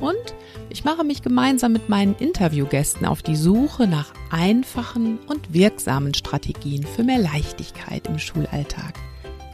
Und 0.00 0.34
ich 0.68 0.84
mache 0.84 1.04
mich 1.04 1.22
gemeinsam 1.22 1.72
mit 1.72 1.88
meinen 1.88 2.14
Interviewgästen 2.16 3.06
auf 3.06 3.22
die 3.22 3.36
Suche 3.36 3.86
nach 3.86 4.12
einfachen 4.30 5.18
und 5.26 5.52
wirksamen 5.52 6.14
Strategien 6.14 6.84
für 6.84 7.02
mehr 7.02 7.18
Leichtigkeit 7.18 8.06
im 8.06 8.18
Schulalltag. 8.18 8.94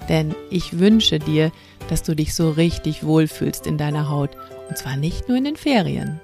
Denn 0.09 0.35
ich 0.51 0.79
wünsche 0.79 1.19
dir, 1.19 1.53
dass 1.89 2.03
du 2.03 2.17
dich 2.17 2.35
so 2.35 2.51
richtig 2.51 3.05
wohlfühlst 3.05 3.67
in 3.67 3.79
deiner 3.79 4.09
Haut 4.09 4.31
und 4.69 4.77
zwar 4.77 4.97
nicht 4.97 5.29
nur 5.29 5.39
in 5.39 5.45
den 5.45 5.57
Ferien. 5.57 6.21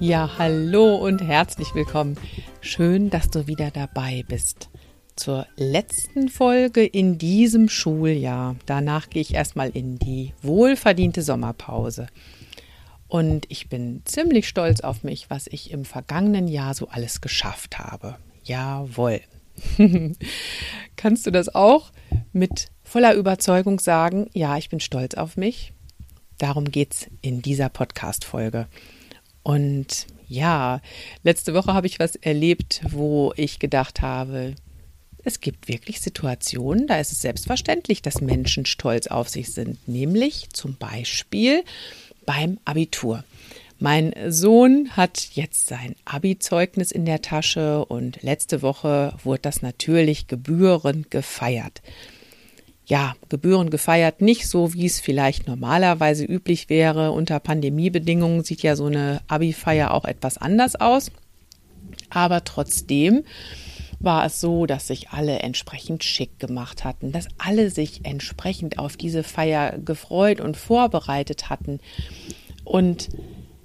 Ja, 0.00 0.30
hallo 0.38 0.94
und 0.94 1.20
herzlich 1.22 1.74
willkommen. 1.74 2.16
Schön, 2.60 3.10
dass 3.10 3.30
du 3.30 3.48
wieder 3.48 3.72
dabei 3.72 4.24
bist. 4.28 4.70
Zur 5.18 5.48
letzten 5.56 6.28
Folge 6.28 6.86
in 6.86 7.18
diesem 7.18 7.68
Schuljahr. 7.68 8.54
Danach 8.66 9.10
gehe 9.10 9.20
ich 9.20 9.34
erstmal 9.34 9.70
in 9.70 9.98
die 9.98 10.32
wohlverdiente 10.42 11.22
Sommerpause. 11.22 12.06
Und 13.08 13.44
ich 13.48 13.68
bin 13.68 14.02
ziemlich 14.04 14.46
stolz 14.46 14.80
auf 14.80 15.02
mich, 15.02 15.28
was 15.28 15.48
ich 15.48 15.72
im 15.72 15.84
vergangenen 15.84 16.46
Jahr 16.46 16.72
so 16.72 16.86
alles 16.86 17.20
geschafft 17.20 17.80
habe. 17.80 18.16
Jawohl. 18.44 19.20
Kannst 20.96 21.26
du 21.26 21.32
das 21.32 21.52
auch 21.52 21.90
mit 22.32 22.68
voller 22.84 23.14
Überzeugung 23.14 23.80
sagen? 23.80 24.30
Ja, 24.34 24.56
ich 24.56 24.68
bin 24.68 24.78
stolz 24.78 25.14
auf 25.16 25.36
mich. 25.36 25.72
Darum 26.38 26.70
geht 26.70 26.94
es 26.94 27.10
in 27.22 27.42
dieser 27.42 27.70
Podcast-Folge. 27.70 28.68
Und 29.42 30.06
ja, 30.28 30.80
letzte 31.24 31.54
Woche 31.54 31.74
habe 31.74 31.88
ich 31.88 31.98
was 31.98 32.14
erlebt, 32.14 32.82
wo 32.88 33.32
ich 33.34 33.58
gedacht 33.58 34.00
habe, 34.00 34.54
es 35.28 35.40
gibt 35.40 35.68
wirklich 35.68 36.00
Situationen, 36.00 36.86
da 36.86 36.98
ist 36.98 37.12
es 37.12 37.22
selbstverständlich, 37.22 38.02
dass 38.02 38.20
Menschen 38.20 38.66
stolz 38.66 39.06
auf 39.06 39.28
sich 39.28 39.52
sind, 39.52 39.86
nämlich 39.86 40.48
zum 40.52 40.76
Beispiel 40.76 41.62
beim 42.26 42.58
Abitur. 42.64 43.24
Mein 43.78 44.12
Sohn 44.28 44.90
hat 44.96 45.28
jetzt 45.34 45.68
sein 45.68 45.94
Abi-Zeugnis 46.04 46.90
in 46.90 47.04
der 47.04 47.22
Tasche 47.22 47.84
und 47.84 48.22
letzte 48.22 48.62
Woche 48.62 49.14
wurde 49.22 49.42
das 49.42 49.62
natürlich 49.62 50.26
gebührend 50.26 51.12
gefeiert 51.12 51.80
ja, 52.88 53.14
Gebühren 53.28 53.68
gefeiert, 53.68 54.22
nicht 54.22 54.48
so, 54.48 54.72
wie 54.72 54.86
es 54.86 54.98
vielleicht 54.98 55.46
normalerweise 55.46 56.24
üblich 56.24 56.70
wäre. 56.70 57.12
Unter 57.12 57.38
Pandemiebedingungen 57.38 58.44
sieht 58.44 58.62
ja 58.62 58.76
so 58.76 58.86
eine 58.86 59.20
Abi-Feier 59.28 59.92
auch 59.92 60.06
etwas 60.06 60.38
anders 60.38 60.74
aus. 60.74 61.10
Aber 62.08 62.44
trotzdem 62.44 63.24
war 64.00 64.24
es 64.24 64.40
so, 64.40 64.66
dass 64.66 64.86
sich 64.86 65.10
alle 65.10 65.40
entsprechend 65.40 66.04
schick 66.04 66.38
gemacht 66.38 66.84
hatten, 66.84 67.12
dass 67.12 67.28
alle 67.38 67.70
sich 67.70 68.04
entsprechend 68.04 68.78
auf 68.78 68.96
diese 68.96 69.22
Feier 69.22 69.78
gefreut 69.78 70.40
und 70.40 70.56
vorbereitet 70.56 71.50
hatten. 71.50 71.80
Und 72.64 73.08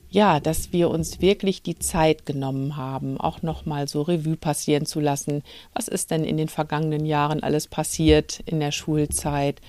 ja, 0.10 0.40
dass 0.40 0.72
wir 0.72 0.90
uns 0.92 1.22
wirklich 1.22 1.64
die 1.64 1.80
Zeit 1.80 2.26
genommen 2.26 2.78
haben, 2.78 3.20
auch 3.20 3.42
nochmal 3.42 3.88
so 3.88 4.04
Revue 4.04 4.38
passieren 4.38 4.86
zu 4.86 5.00
lassen. 5.00 5.44
Was 5.74 5.88
ist 5.88 6.12
denn 6.12 6.24
in 6.24 6.38
den 6.38 6.50
vergangenen 6.50 7.06
Jahren 7.06 7.42
alles 7.42 7.68
passiert 7.68 8.40
in 8.46 8.60
der 8.60 8.72
Schulzeit? 8.72 9.60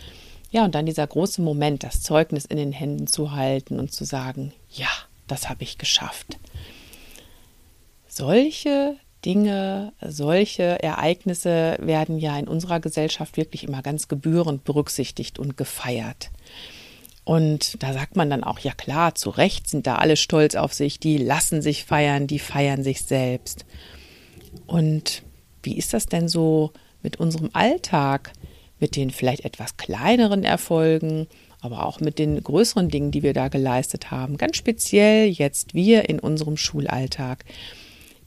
Ja, 0.50 0.64
und 0.64 0.74
dann 0.74 0.86
dieser 0.86 1.06
große 1.06 1.40
Moment, 1.40 1.82
das 1.82 2.02
Zeugnis 2.02 2.44
in 2.44 2.58
den 2.58 2.72
Händen 2.72 3.06
zu 3.06 3.32
halten 3.32 3.80
und 3.80 3.92
zu 3.92 4.04
sagen, 4.04 4.52
ja, 4.70 4.90
das 5.26 5.48
habe 5.48 5.62
ich 5.62 5.78
geschafft. 5.78 6.38
Solche 8.06 8.96
Dinge, 9.24 9.92
solche 10.00 10.82
Ereignisse 10.82 11.76
werden 11.80 12.18
ja 12.18 12.38
in 12.38 12.48
unserer 12.48 12.80
Gesellschaft 12.80 13.36
wirklich 13.36 13.64
immer 13.64 13.82
ganz 13.82 14.08
gebührend 14.08 14.64
berücksichtigt 14.64 15.38
und 15.38 15.56
gefeiert. 15.56 16.30
Und 17.24 17.82
da 17.82 17.94
sagt 17.94 18.16
man 18.16 18.28
dann 18.28 18.44
auch, 18.44 18.58
ja 18.58 18.72
klar, 18.72 19.14
zu 19.14 19.30
Recht 19.30 19.68
sind 19.68 19.86
da 19.86 19.96
alle 19.96 20.16
stolz 20.16 20.54
auf 20.54 20.74
sich, 20.74 21.00
die 21.00 21.16
lassen 21.16 21.62
sich 21.62 21.84
feiern, 21.84 22.26
die 22.26 22.38
feiern 22.38 22.82
sich 22.82 23.02
selbst. 23.02 23.64
Und 24.66 25.22
wie 25.62 25.76
ist 25.76 25.94
das 25.94 26.06
denn 26.06 26.28
so 26.28 26.72
mit 27.02 27.18
unserem 27.18 27.50
Alltag, 27.54 28.32
mit 28.78 28.96
den 28.96 29.10
vielleicht 29.10 29.44
etwas 29.46 29.78
kleineren 29.78 30.44
Erfolgen, 30.44 31.26
aber 31.60 31.86
auch 31.86 32.00
mit 32.00 32.18
den 32.18 32.42
größeren 32.42 32.90
Dingen, 32.90 33.10
die 33.10 33.22
wir 33.22 33.32
da 33.32 33.48
geleistet 33.48 34.10
haben, 34.10 34.36
ganz 34.36 34.58
speziell 34.58 35.28
jetzt 35.28 35.72
wir 35.72 36.10
in 36.10 36.20
unserem 36.20 36.58
Schulalltag. 36.58 37.46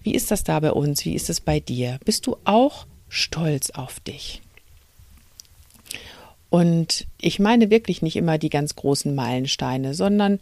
Wie 0.08 0.16
ist 0.16 0.32
das 0.32 0.46
da 0.46 0.62
bei 0.62 0.72
uns? 0.72 1.04
Wie 1.04 1.16
ist 1.16 1.30
es 1.30 1.42
bei 1.42 1.60
dir? 1.60 2.00
Bist 2.06 2.28
du 2.28 2.38
auch 2.46 2.88
stolz 3.10 3.72
auf 3.72 4.00
dich? 4.00 4.42
Und 6.50 7.08
ich 7.20 7.40
meine 7.40 7.70
wirklich 7.70 8.02
nicht 8.02 8.16
immer 8.16 8.38
die 8.38 8.50
ganz 8.50 8.78
großen 8.78 9.14
Meilensteine, 9.14 9.94
sondern 9.94 10.40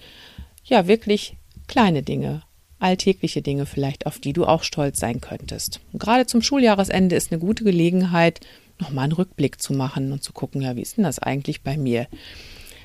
ja 0.65 0.85
wirklich 0.85 1.35
kleine 1.65 2.03
Dinge, 2.03 2.43
alltägliche 2.77 3.41
Dinge 3.41 3.65
vielleicht, 3.65 4.05
auf 4.05 4.19
die 4.19 4.33
du 4.33 4.45
auch 4.45 4.61
stolz 4.61 4.99
sein 4.99 5.19
könntest. 5.19 5.81
Und 5.91 5.99
gerade 5.99 6.27
zum 6.27 6.43
Schuljahresende 6.43 7.15
ist 7.15 7.31
eine 7.31 7.41
gute 7.41 7.63
Gelegenheit, 7.63 8.41
nochmal 8.77 9.05
einen 9.05 9.13
Rückblick 9.13 9.59
zu 9.59 9.73
machen 9.73 10.11
und 10.11 10.23
zu 10.23 10.31
gucken, 10.31 10.61
ja, 10.61 10.75
wie 10.75 10.83
ist 10.83 10.97
denn 10.97 11.05
das 11.05 11.17
eigentlich 11.17 11.63
bei 11.63 11.75
mir? 11.75 12.05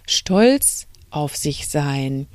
Stolz 0.07 0.87
auf 1.11 1.37
sich 1.37 1.69
sein 1.69 2.27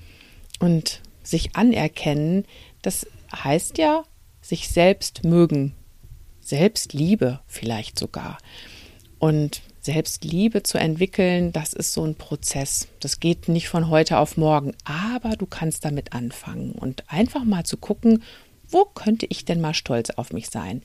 und 0.59 1.01
sich 1.23 1.55
anerkennen, 1.55 2.45
das 2.83 3.07
heißt 3.33 3.79
ja, 3.79 4.03
sich 4.45 4.69
selbst 4.69 5.23
mögen, 5.23 5.73
Selbstliebe 6.39 7.39
vielleicht 7.47 7.97
sogar. 7.97 8.37
Und 9.17 9.63
Selbstliebe 9.81 10.61
zu 10.61 10.77
entwickeln, 10.77 11.51
das 11.51 11.73
ist 11.73 11.93
so 11.93 12.05
ein 12.05 12.15
Prozess. 12.15 12.87
Das 12.99 13.19
geht 13.19 13.47
nicht 13.47 13.69
von 13.69 13.89
heute 13.89 14.19
auf 14.19 14.37
morgen, 14.37 14.73
aber 14.83 15.35
du 15.35 15.47
kannst 15.47 15.83
damit 15.83 16.13
anfangen 16.13 16.73
und 16.73 17.03
einfach 17.07 17.43
mal 17.43 17.65
zu 17.65 17.77
gucken, 17.77 18.23
wo 18.67 18.85
könnte 18.85 19.25
ich 19.29 19.45
denn 19.45 19.61
mal 19.61 19.73
stolz 19.73 20.11
auf 20.11 20.31
mich 20.31 20.49
sein? 20.49 20.83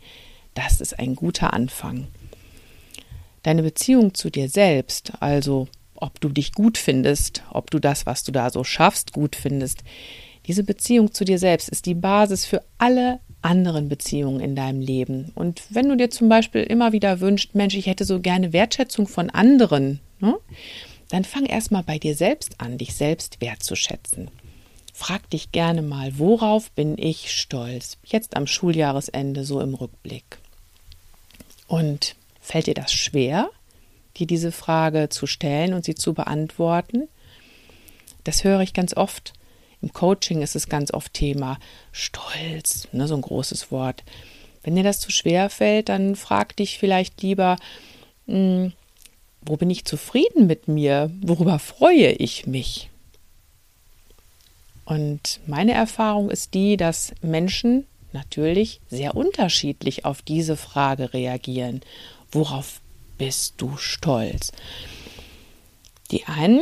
Das 0.55 0.81
ist 0.81 0.99
ein 0.99 1.15
guter 1.15 1.53
Anfang. 1.53 2.09
Deine 3.43 3.63
Beziehung 3.63 4.15
zu 4.15 4.31
dir 4.31 4.49
selbst, 4.49 5.13
also 5.21 5.69
ob 5.95 6.19
du 6.21 6.31
dich 6.31 6.53
gut 6.53 6.79
findest, 6.79 7.43
ob 7.51 7.71
du 7.71 7.79
das, 7.79 8.07
was 8.07 8.25
du 8.25 8.33
da 8.33 8.51
so 8.51 8.65
schaffst, 8.65 9.13
gut 9.13 9.37
findest, 9.37 9.83
diese 10.47 10.65
Beziehung 10.65 11.13
zu 11.13 11.25
dir 11.25 11.39
selbst 11.39 11.69
ist 11.69 11.85
die 11.85 11.95
Basis 11.95 12.47
für 12.47 12.63
alle 12.79 13.21
anderen 13.43 13.89
Beziehungen 13.89 14.41
in 14.41 14.55
deinem 14.55 14.81
Leben. 14.81 15.33
Und 15.35 15.63
wenn 15.71 15.89
du 15.89 15.97
dir 15.97 16.11
zum 16.11 16.29
Beispiel 16.29 16.63
immer 16.63 16.93
wieder 16.93 17.21
wünschst, 17.21 17.55
Mensch, 17.55 17.75
ich 17.75 17.87
hätte 17.87 18.05
so 18.05 18.21
gerne 18.21 18.53
Wertschätzung 18.53 19.09
von 19.09 19.31
anderen, 19.31 20.01
ne? 20.21 20.37
dann 21.09 21.25
fang 21.25 21.47
erstmal 21.47 21.83
bei 21.83 21.99
dir 21.99 22.15
selbst 22.15 22.61
an, 22.61 22.79
dich 22.79 22.95
selbst 22.95 23.41
wertzuschätzen. 23.41 24.31
Frag 24.93 25.29
dich 25.31 25.51
gerne 25.51 25.83
mal, 25.83 26.19
worauf 26.19 26.71
bin 26.73 26.99
ich 26.99 27.33
stolz? 27.33 27.97
Jetzt 28.05 28.37
am 28.37 28.47
Schuljahresende 28.47 29.45
so 29.45 29.61
im 29.61 29.75
Rückblick. 29.75 30.39
Und 31.67 32.17
fällt 32.41 32.67
dir 32.67 32.75
das 32.75 32.93
schwer, 32.93 33.49
dir 34.19 34.27
diese 34.27 34.53
Frage 34.53 35.09
zu 35.09 35.27
stellen 35.27 35.73
und 35.73 35.85
sie 35.85 35.95
zu 35.95 36.13
beantworten? 36.13 37.09
Das 38.25 38.45
höre 38.45 38.61
ich 38.61 38.75
ganz 38.75 38.95
oft 38.95 39.33
im 39.83 39.93
Coaching 39.93 40.43
ist 40.43 40.57
es 40.57 40.69
ganz 40.69 40.93
oft 40.93 41.15
Thema 41.15 41.59
Stolz, 41.93 42.89
ne, 42.93 43.09
so 43.09 43.15
ein 43.15 43.23
großes 43.23 43.71
Wort. 43.71 44.05
Wenn 44.63 44.77
dir 44.77 44.83
das 44.83 45.01
zu 45.01 45.11
schwer 45.11 45.49
fällt, 45.49 45.89
dann 45.89 46.17
frag 46.17 46.57
dich 46.57 46.79
vielleicht 46.79 47.23
lieber, 47.23 47.57
mh, 48.27 48.35
hm, 48.35 48.73
wo 49.43 49.57
bin 49.57 49.71
ich 49.71 49.87
zufrieden 49.87 50.47
mit 50.47 50.69
mir? 50.69 51.11
Worüber 51.23 51.59
freue 51.59 52.13
ich 52.13 52.47
mich? 52.47 52.91
Und 54.85 55.41
meine 55.47 55.73
Erfahrung 55.73 56.31
ist 56.31 56.53
die, 56.53 56.77
dass 56.77 57.15
Menschen 57.23 57.87
natürlich 58.13 58.81
sehr 58.91 59.17
unterschiedlich 59.17 60.05
auf 60.05 60.21
diese 60.21 60.57
Frage 60.57 61.15
reagieren. 61.15 61.81
Worauf 62.33 62.81
bist 63.17 63.55
du 63.59 63.77
stolz? 63.77 64.53
Die 66.11 66.27
einen, 66.27 66.61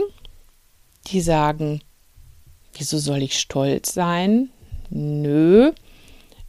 die 1.07 1.21
sagen, 1.21 1.81
wieso 2.79 2.99
soll 2.99 3.23
ich 3.23 3.39
stolz 3.39 3.93
sein? 3.93 4.51
Nö. 4.91 5.73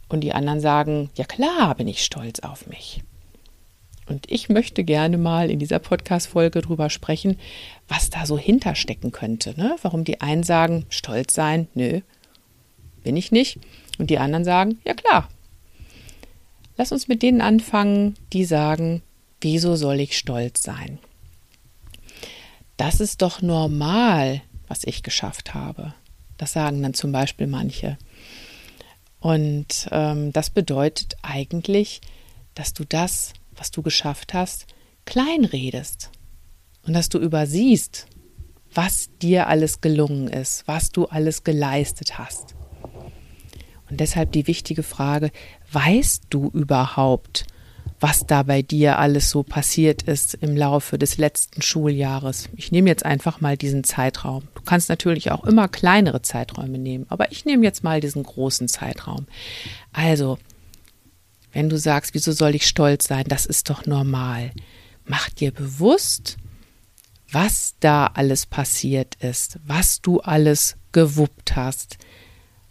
Und 0.08 0.20
die 0.20 0.32
anderen 0.32 0.60
sagen, 0.60 1.10
ja 1.14 1.24
klar 1.24 1.74
bin 1.74 1.88
ich 1.88 2.04
stolz 2.04 2.40
auf 2.40 2.66
mich. 2.66 3.02
Und 4.06 4.28
ich 4.28 4.48
möchte 4.48 4.82
gerne 4.82 5.18
mal 5.18 5.50
in 5.50 5.60
dieser 5.60 5.78
Podcast-Folge 5.78 6.62
drüber 6.62 6.90
sprechen, 6.90 7.38
was 7.86 8.10
da 8.10 8.26
so 8.26 8.36
hinterstecken 8.36 9.12
könnte. 9.12 9.54
Ne? 9.56 9.76
Warum 9.82 10.02
die 10.02 10.20
einen 10.20 10.42
sagen, 10.42 10.84
stolz 10.88 11.32
sein, 11.32 11.68
nö, 11.74 12.00
bin 13.04 13.16
ich 13.16 13.30
nicht. 13.30 13.60
Und 13.98 14.10
die 14.10 14.18
anderen 14.18 14.44
sagen, 14.44 14.80
ja 14.84 14.94
klar. 14.94 15.28
Lass 16.76 16.90
uns 16.90 17.06
mit 17.06 17.22
denen 17.22 17.40
anfangen, 17.40 18.16
die 18.32 18.44
sagen, 18.44 19.02
wieso 19.40 19.76
soll 19.76 20.00
ich 20.00 20.18
stolz 20.18 20.62
sein? 20.62 20.98
Das 22.76 22.98
ist 23.00 23.22
doch 23.22 23.42
normal, 23.42 24.42
was 24.66 24.84
ich 24.84 25.02
geschafft 25.02 25.54
habe. 25.54 25.94
Das 26.40 26.54
sagen 26.54 26.82
dann 26.82 26.94
zum 26.94 27.12
Beispiel 27.12 27.46
manche. 27.46 27.98
Und 29.18 29.88
ähm, 29.90 30.32
das 30.32 30.48
bedeutet 30.48 31.18
eigentlich, 31.20 32.00
dass 32.54 32.72
du 32.72 32.86
das, 32.86 33.34
was 33.54 33.70
du 33.70 33.82
geschafft 33.82 34.32
hast, 34.32 34.66
kleinredest 35.04 36.10
und 36.86 36.94
dass 36.94 37.10
du 37.10 37.18
übersiehst, 37.18 38.06
was 38.72 39.10
dir 39.20 39.48
alles 39.48 39.82
gelungen 39.82 40.28
ist, 40.28 40.66
was 40.66 40.90
du 40.90 41.04
alles 41.04 41.44
geleistet 41.44 42.16
hast. 42.16 42.54
Und 43.90 44.00
deshalb 44.00 44.32
die 44.32 44.46
wichtige 44.46 44.82
Frage, 44.82 45.32
weißt 45.72 46.24
du 46.30 46.48
überhaupt, 46.54 47.44
was 48.00 48.26
da 48.26 48.42
bei 48.42 48.62
dir 48.62 48.98
alles 48.98 49.28
so 49.28 49.42
passiert 49.42 50.02
ist 50.02 50.34
im 50.34 50.56
Laufe 50.56 50.98
des 50.98 51.18
letzten 51.18 51.60
Schuljahres. 51.60 52.48
Ich 52.56 52.72
nehme 52.72 52.88
jetzt 52.88 53.04
einfach 53.04 53.42
mal 53.42 53.58
diesen 53.58 53.84
Zeitraum. 53.84 54.44
Du 54.54 54.62
kannst 54.62 54.88
natürlich 54.88 55.30
auch 55.30 55.44
immer 55.44 55.68
kleinere 55.68 56.22
Zeiträume 56.22 56.78
nehmen, 56.78 57.04
aber 57.10 57.30
ich 57.30 57.44
nehme 57.44 57.62
jetzt 57.62 57.84
mal 57.84 58.00
diesen 58.00 58.22
großen 58.22 58.68
Zeitraum. 58.68 59.26
Also, 59.92 60.38
wenn 61.52 61.68
du 61.68 61.78
sagst, 61.78 62.14
wieso 62.14 62.32
soll 62.32 62.54
ich 62.54 62.66
stolz 62.66 63.06
sein, 63.06 63.24
das 63.28 63.44
ist 63.44 63.68
doch 63.68 63.84
normal. 63.84 64.52
Mach 65.04 65.28
dir 65.28 65.52
bewusst, 65.52 66.38
was 67.30 67.74
da 67.80 68.06
alles 68.06 68.46
passiert 68.46 69.16
ist, 69.16 69.58
was 69.66 70.00
du 70.00 70.20
alles 70.20 70.76
gewuppt 70.92 71.54
hast, 71.54 71.98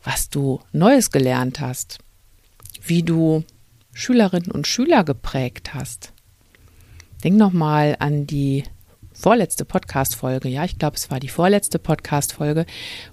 was 0.03 0.29
du 0.29 0.59
Neues 0.71 1.11
gelernt 1.11 1.59
hast, 1.59 1.99
wie 2.81 3.03
du 3.03 3.43
Schülerinnen 3.99 4.51
und 4.51 4.65
Schüler 4.65 5.03
geprägt 5.03 5.73
hast. 5.73 6.13
Denk 7.23 7.35
nochmal 7.35 7.97
an 7.99 8.25
die 8.25 8.63
vorletzte 9.11 9.65
Podcast-Folge, 9.65 10.47
ja, 10.47 10.63
ich 10.63 10.79
glaube, 10.79 10.95
es 10.95 11.11
war 11.11 11.19
die 11.19 11.27
vorletzte 11.27 11.79
Podcast-Folge, 11.79 12.65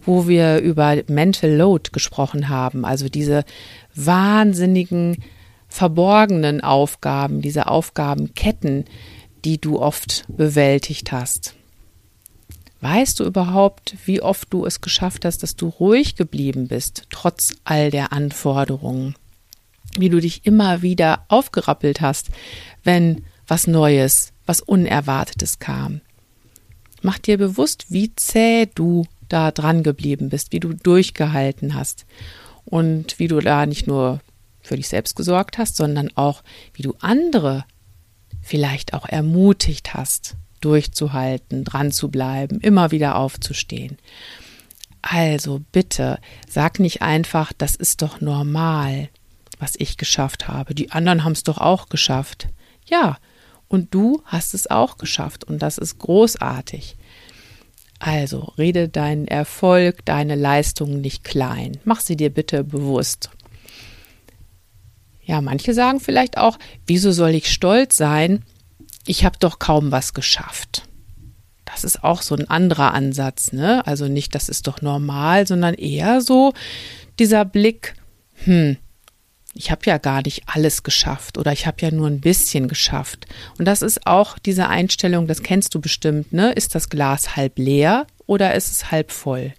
wo 0.05 0.29
wir 0.29 0.61
über 0.61 0.97
Mental 1.09 1.51
Load 1.51 1.91
gesprochen 1.93 2.49
haben, 2.49 2.85
also 2.85 3.09
diese 3.09 3.45
wahnsinnigen, 3.97 5.25
verborgenen 5.67 6.61
Aufgaben, 6.61 7.43
diese 7.43 7.67
Aufgabenketten, 7.67 8.85
die 9.45 9.61
du 9.61 9.81
oft 9.81 10.25
bewältigt 10.29 11.11
hast. 11.11 11.57
Weißt 12.81 13.19
du 13.19 13.25
überhaupt, 13.25 13.97
wie 14.05 14.23
oft 14.23 14.53
du 14.53 14.65
es 14.65 14.81
geschafft 14.81 15.25
hast, 15.25 15.43
dass 15.43 15.57
du 15.57 15.67
ruhig 15.67 16.15
geblieben 16.15 16.69
bist, 16.69 17.07
trotz 17.11 17.57
all 17.65 17.91
der 17.91 18.13
Anforderungen? 18.13 19.17
Wie 20.01 20.09
du 20.09 20.21
dich 20.21 20.47
immer 20.47 20.83
wieder 20.83 21.25
aufgerappelt 21.29 22.01
hast, 22.01 22.29
wenn 22.85 23.25
was 23.47 23.67
Neues, 23.67 24.33
was 24.45 24.61
Unerwartetes 24.61 25.59
kam. 25.59 26.01
Mach 27.03 27.19
dir 27.19 27.39
bewusst, 27.39 27.87
wie 27.89 28.15
zäh 28.17 28.67
du 28.75 29.07
da 29.29 29.51
dran 29.51 29.83
geblieben 29.83 30.29
bist, 30.29 30.53
wie 30.53 30.61
du 30.61 30.73
durchgehalten 30.73 31.75
hast 31.75 32.07
und 32.65 33.19
wie 33.19 33.29
du 33.29 33.41
da 33.41 33.67
nicht 33.67 33.87
nur 33.87 34.21
für 34.61 34.77
dich 34.77 34.89
selbst 34.89 35.15
gesorgt 35.15 35.59
hast, 35.59 35.77
sondern 35.77 36.11
auch, 36.17 36.43
wie 36.75 36.83
du 36.83 36.95
andere 37.01 37.65
vielleicht 38.43 38.95
auch 38.95 39.09
ermutigt 39.09 39.95
hast, 39.95 40.37
durchzuhalten, 40.61 41.65
dran 41.65 41.93
zu 41.93 42.11
bleiben, 42.11 42.61
immer 42.61 42.91
wieder 42.91 43.17
aufzustehen. 43.17 43.99
Also 45.03 45.63
bitte, 45.71 46.19
sag 46.49 46.81
nicht 46.81 47.03
einfach, 47.03 47.53
das 47.53 47.77
ist 47.77 48.03
doch 48.03 48.21
normal 48.21 49.09
was 49.59 49.75
ich 49.77 49.97
geschafft 49.97 50.49
habe. 50.49 50.75
Die 50.75 50.93
anderen 50.93 51.25
haben 51.25 51.33
es 51.33 51.43
doch 51.43 51.59
auch 51.59 51.89
geschafft. 51.89 52.49
Ja, 52.87 53.19
und 53.69 53.93
du 53.95 54.23
hast 54.25 54.55
es 54.55 54.71
auch 54.71 54.97
geschafft 54.99 55.45
und 55.45 55.61
das 55.61 55.79
ist 55.79 55.99
großartig. 55.99 56.97
Also 57.99 58.53
rede 58.59 58.89
deinen 58.89 59.27
Erfolg, 59.27 60.05
deine 60.05 60.35
Leistungen 60.35 61.01
nicht 61.01 61.25
klein. 61.25 61.79
Mach 61.85 62.01
sie 62.01 62.17
dir 62.17 62.31
bitte 62.31 62.63
bewusst. 62.63 63.31
Ja, 65.23 65.41
manche 65.41 65.75
sagen 65.75 65.99
vielleicht 65.99 66.39
auch, 66.39 66.59
wieso 66.87 67.11
soll 67.11 67.31
ich 67.31 67.51
stolz 67.51 67.97
sein? 67.97 68.45
Ich 69.07 69.25
habe 69.25 69.39
doch 69.41 69.59
kaum 69.59 69.91
was 69.91 70.15
geschafft. 70.15 70.87
Das 71.65 71.83
ist 71.83 72.05
auch 72.05 72.23
so 72.23 72.37
ein 72.37 72.49
anderer 72.49 72.95
Ansatz, 72.95 73.53
ne? 73.53 73.85
Also 73.87 74.07
nicht, 74.07 74.35
das 74.35 74.49
ist 74.49 74.69
doch 74.69 74.83
normal, 74.83 75.47
sondern 75.47 75.75
eher 75.75 76.21
so 76.21 76.53
dieser 77.19 77.45
Blick, 77.45 77.95
hm, 78.45 78.77
ich 79.57 79.71
habe 79.71 79.83
ja 79.87 79.99
gar 79.99 80.23
nicht 80.23 80.43
alles 80.47 80.83
geschafft 80.83 81.39
oder 81.39 81.53
ich 81.53 81.67
habe 81.67 81.79
ja 81.81 81.91
nur 81.91 82.07
ein 82.07 82.21
bisschen 82.21 82.69
geschafft. 82.69 83.27
Und 83.59 83.65
das 83.65 83.83
ist 83.83 84.07
auch 84.07 84.39
diese 84.39 84.69
Einstellung, 84.69 85.27
das 85.27 85.43
kennst 85.43 85.75
du 85.75 85.81
bestimmt, 85.81 86.33
ne? 86.33 86.53
Ist 86.53 86.75
das 86.75 86.89
Glas 86.89 87.37
halb 87.37 87.59
leer 87.59 88.07
oder 88.27 88.55
ist 88.55 88.71
es 88.71 88.91
halb 88.91 89.11
voll? 89.11 89.55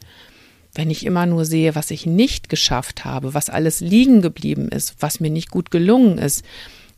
Wenn 0.73 0.91
ich 0.91 1.05
immer 1.05 1.25
nur 1.25 1.45
sehe, 1.45 1.73
was 1.73 1.89
ich 1.89 2.05
nicht 2.05 2.49
geschafft 2.49 3.05
habe, 3.05 3.33
was 3.33 3.49
alles 3.49 3.79
liegen 3.79 4.21
geblieben 4.21 4.69
ist, 4.69 4.95
was 4.99 5.19
mir 5.19 5.31
nicht 5.31 5.49
gut 5.49 5.71
gelungen 5.71 6.19
ist, 6.19 6.45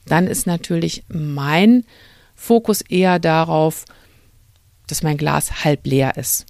dann 0.05 0.27
ist 0.27 0.47
natürlich 0.47 1.03
mein 1.07 1.85
Fokus 2.35 2.81
eher 2.81 3.19
darauf, 3.19 3.85
dass 4.87 5.03
mein 5.03 5.17
Glas 5.17 5.63
halb 5.63 5.85
leer 5.85 6.17
ist. 6.17 6.45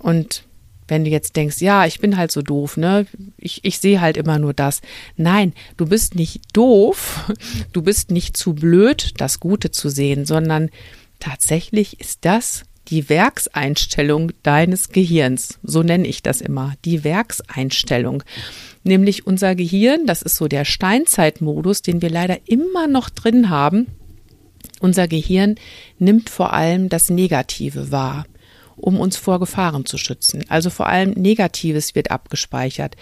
Und 0.00 0.47
wenn 0.88 1.04
du 1.04 1.10
jetzt 1.10 1.36
denkst, 1.36 1.60
ja, 1.60 1.86
ich 1.86 2.00
bin 2.00 2.16
halt 2.16 2.32
so 2.32 2.42
doof, 2.42 2.76
ne? 2.76 3.06
Ich, 3.36 3.64
ich 3.64 3.78
sehe 3.78 4.00
halt 4.00 4.16
immer 4.16 4.38
nur 4.38 4.54
das. 4.54 4.80
Nein, 5.16 5.52
du 5.76 5.86
bist 5.86 6.14
nicht 6.14 6.40
doof, 6.52 7.32
du 7.72 7.82
bist 7.82 8.10
nicht 8.10 8.36
zu 8.36 8.54
blöd, 8.54 9.12
das 9.18 9.40
Gute 9.40 9.70
zu 9.70 9.88
sehen, 9.88 10.26
sondern 10.26 10.70
tatsächlich 11.20 12.00
ist 12.00 12.24
das 12.24 12.64
die 12.88 13.10
Werkseinstellung 13.10 14.32
deines 14.42 14.88
Gehirns. 14.88 15.58
So 15.62 15.82
nenne 15.82 16.08
ich 16.08 16.22
das 16.22 16.40
immer, 16.40 16.74
die 16.84 17.04
Werkseinstellung. 17.04 18.22
Nämlich 18.82 19.26
unser 19.26 19.54
Gehirn, 19.54 20.06
das 20.06 20.22
ist 20.22 20.36
so 20.36 20.48
der 20.48 20.64
Steinzeitmodus, 20.64 21.82
den 21.82 22.00
wir 22.00 22.08
leider 22.08 22.38
immer 22.46 22.86
noch 22.86 23.10
drin 23.10 23.50
haben. 23.50 23.88
Unser 24.80 25.06
Gehirn 25.06 25.56
nimmt 25.98 26.30
vor 26.30 26.54
allem 26.54 26.88
das 26.88 27.10
Negative 27.10 27.92
wahr 27.92 28.24
um 28.78 29.00
uns 29.00 29.16
vor 29.16 29.40
Gefahren 29.40 29.86
zu 29.86 29.98
schützen. 29.98 30.44
Also 30.48 30.70
vor 30.70 30.86
allem 30.86 31.10
Negatives 31.12 31.94
wird 31.94 32.10
abgespeichert. 32.10 32.96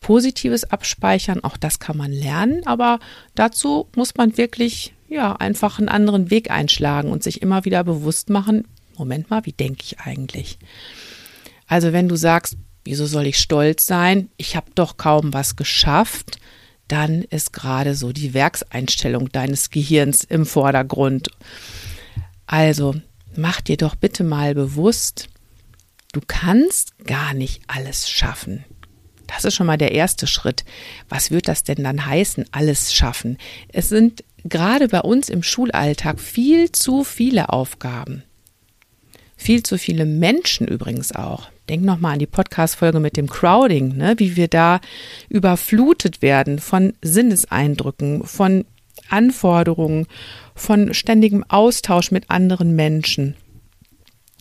Positives 0.00 0.64
abspeichern, 0.64 1.42
auch 1.42 1.56
das 1.56 1.80
kann 1.80 1.96
man 1.96 2.12
lernen, 2.12 2.64
aber 2.66 3.00
dazu 3.34 3.88
muss 3.96 4.14
man 4.16 4.36
wirklich 4.36 4.94
ja 5.08 5.34
einfach 5.34 5.78
einen 5.78 5.88
anderen 5.88 6.30
Weg 6.30 6.50
einschlagen 6.50 7.10
und 7.10 7.22
sich 7.22 7.42
immer 7.42 7.64
wieder 7.64 7.82
bewusst 7.82 8.30
machen, 8.30 8.68
Moment 8.96 9.30
mal, 9.30 9.44
wie 9.46 9.52
denke 9.52 9.82
ich 9.84 10.00
eigentlich? 10.00 10.58
Also 11.66 11.92
wenn 11.92 12.08
du 12.08 12.16
sagst, 12.16 12.56
wieso 12.84 13.06
soll 13.06 13.26
ich 13.26 13.38
stolz 13.38 13.86
sein? 13.86 14.28
Ich 14.36 14.56
habe 14.56 14.70
doch 14.74 14.96
kaum 14.96 15.32
was 15.32 15.56
geschafft, 15.56 16.38
dann 16.88 17.22
ist 17.22 17.52
gerade 17.52 17.94
so 17.94 18.12
die 18.12 18.34
Werkseinstellung 18.34 19.30
deines 19.30 19.70
Gehirns 19.70 20.24
im 20.24 20.46
Vordergrund. 20.46 21.28
Also 22.46 22.94
mach 23.38 23.60
dir 23.60 23.76
doch 23.76 23.94
bitte 23.94 24.24
mal 24.24 24.54
bewusst, 24.54 25.28
du 26.12 26.20
kannst 26.26 26.98
gar 27.06 27.32
nicht 27.32 27.62
alles 27.68 28.10
schaffen. 28.10 28.64
Das 29.26 29.44
ist 29.44 29.54
schon 29.54 29.66
mal 29.66 29.78
der 29.78 29.92
erste 29.92 30.26
Schritt. 30.26 30.64
Was 31.08 31.30
wird 31.30 31.48
das 31.48 31.62
denn 31.62 31.84
dann 31.84 32.06
heißen, 32.06 32.46
alles 32.50 32.94
schaffen? 32.94 33.38
Es 33.68 33.88
sind 33.88 34.24
gerade 34.44 34.88
bei 34.88 35.00
uns 35.00 35.28
im 35.28 35.42
Schulalltag 35.42 36.18
viel 36.18 36.72
zu 36.72 37.04
viele 37.04 37.50
Aufgaben. 37.50 38.22
Viel 39.36 39.62
zu 39.62 39.78
viele 39.78 40.04
Menschen 40.04 40.66
übrigens 40.66 41.14
auch. 41.14 41.48
Denk 41.68 41.84
nochmal 41.84 42.14
an 42.14 42.18
die 42.18 42.26
Podcast-Folge 42.26 42.98
mit 42.98 43.16
dem 43.16 43.28
Crowding, 43.28 43.96
ne? 43.96 44.14
wie 44.16 44.34
wir 44.34 44.48
da 44.48 44.80
überflutet 45.28 46.22
werden 46.22 46.58
von 46.58 46.94
Sinneseindrücken, 47.02 48.24
von 48.24 48.64
Anforderungen, 49.10 50.06
von 50.58 50.94
ständigem 50.94 51.44
Austausch 51.48 52.10
mit 52.10 52.30
anderen 52.30 52.74
Menschen. 52.74 53.34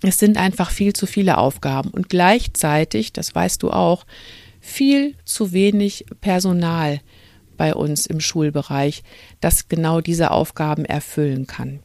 Es 0.03 0.17
sind 0.17 0.37
einfach 0.37 0.69
viel 0.69 0.93
zu 0.93 1.07
viele 1.07 1.37
Aufgaben 1.37 1.89
und 1.89 2.09
gleichzeitig, 2.09 3.13
das 3.13 3.33
weißt 3.33 3.63
du 3.63 3.71
auch, 3.71 4.05
viel 4.59 5.15
zu 5.25 5.53
wenig 5.53 6.05
Personal 6.21 6.99
bei 7.57 7.73
uns 7.73 8.05
im 8.05 8.19
Schulbereich, 8.19 9.03
das 9.41 9.67
genau 9.67 10.01
diese 10.01 10.31
Aufgaben 10.31 10.85
erfüllen 10.85 11.47
kann. 11.47 11.79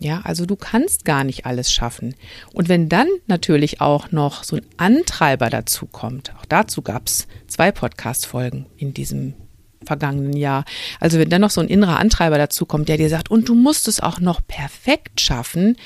Ja, 0.00 0.20
also 0.22 0.46
du 0.46 0.56
kannst 0.56 1.04
gar 1.04 1.24
nicht 1.24 1.44
alles 1.44 1.72
schaffen. 1.72 2.14
Und 2.52 2.68
wenn 2.68 2.88
dann 2.88 3.08
natürlich 3.26 3.80
auch 3.80 4.12
noch 4.12 4.44
so 4.44 4.56
ein 4.56 4.66
Antreiber 4.76 5.50
dazu 5.50 5.86
kommt, 5.86 6.34
auch 6.36 6.44
dazu 6.44 6.82
gab 6.82 7.06
es 7.06 7.26
zwei 7.48 7.72
Podcast-Folgen 7.72 8.66
in 8.76 8.94
diesem 8.94 9.34
vergangenen 9.84 10.36
Jahr. 10.36 10.64
Also 11.00 11.18
wenn 11.18 11.30
dann 11.30 11.40
noch 11.40 11.50
so 11.50 11.60
ein 11.60 11.68
innerer 11.68 11.98
Antreiber 11.98 12.38
dazu 12.38 12.66
kommt, 12.66 12.88
der 12.88 12.96
dir 12.96 13.08
sagt, 13.08 13.30
und 13.30 13.48
du 13.48 13.54
musst 13.54 13.88
es 13.88 14.00
auch 14.00 14.20
noch 14.20 14.40
perfekt 14.46 15.20
schaffen, 15.20 15.76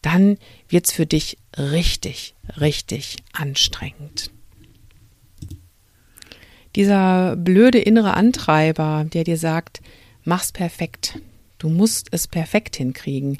dann 0.00 0.38
wird 0.68 0.86
es 0.86 0.92
für 0.92 1.06
dich 1.06 1.38
richtig, 1.56 2.34
richtig 2.60 3.16
anstrengend. 3.32 4.30
Dieser 6.74 7.36
blöde 7.36 7.78
innere 7.78 8.14
Antreiber, 8.14 9.04
der 9.12 9.24
dir 9.24 9.36
sagt, 9.36 9.82
mach's 10.24 10.52
perfekt. 10.52 11.18
Du 11.58 11.68
musst 11.68 12.08
es 12.10 12.26
perfekt 12.26 12.76
hinkriegen. 12.76 13.38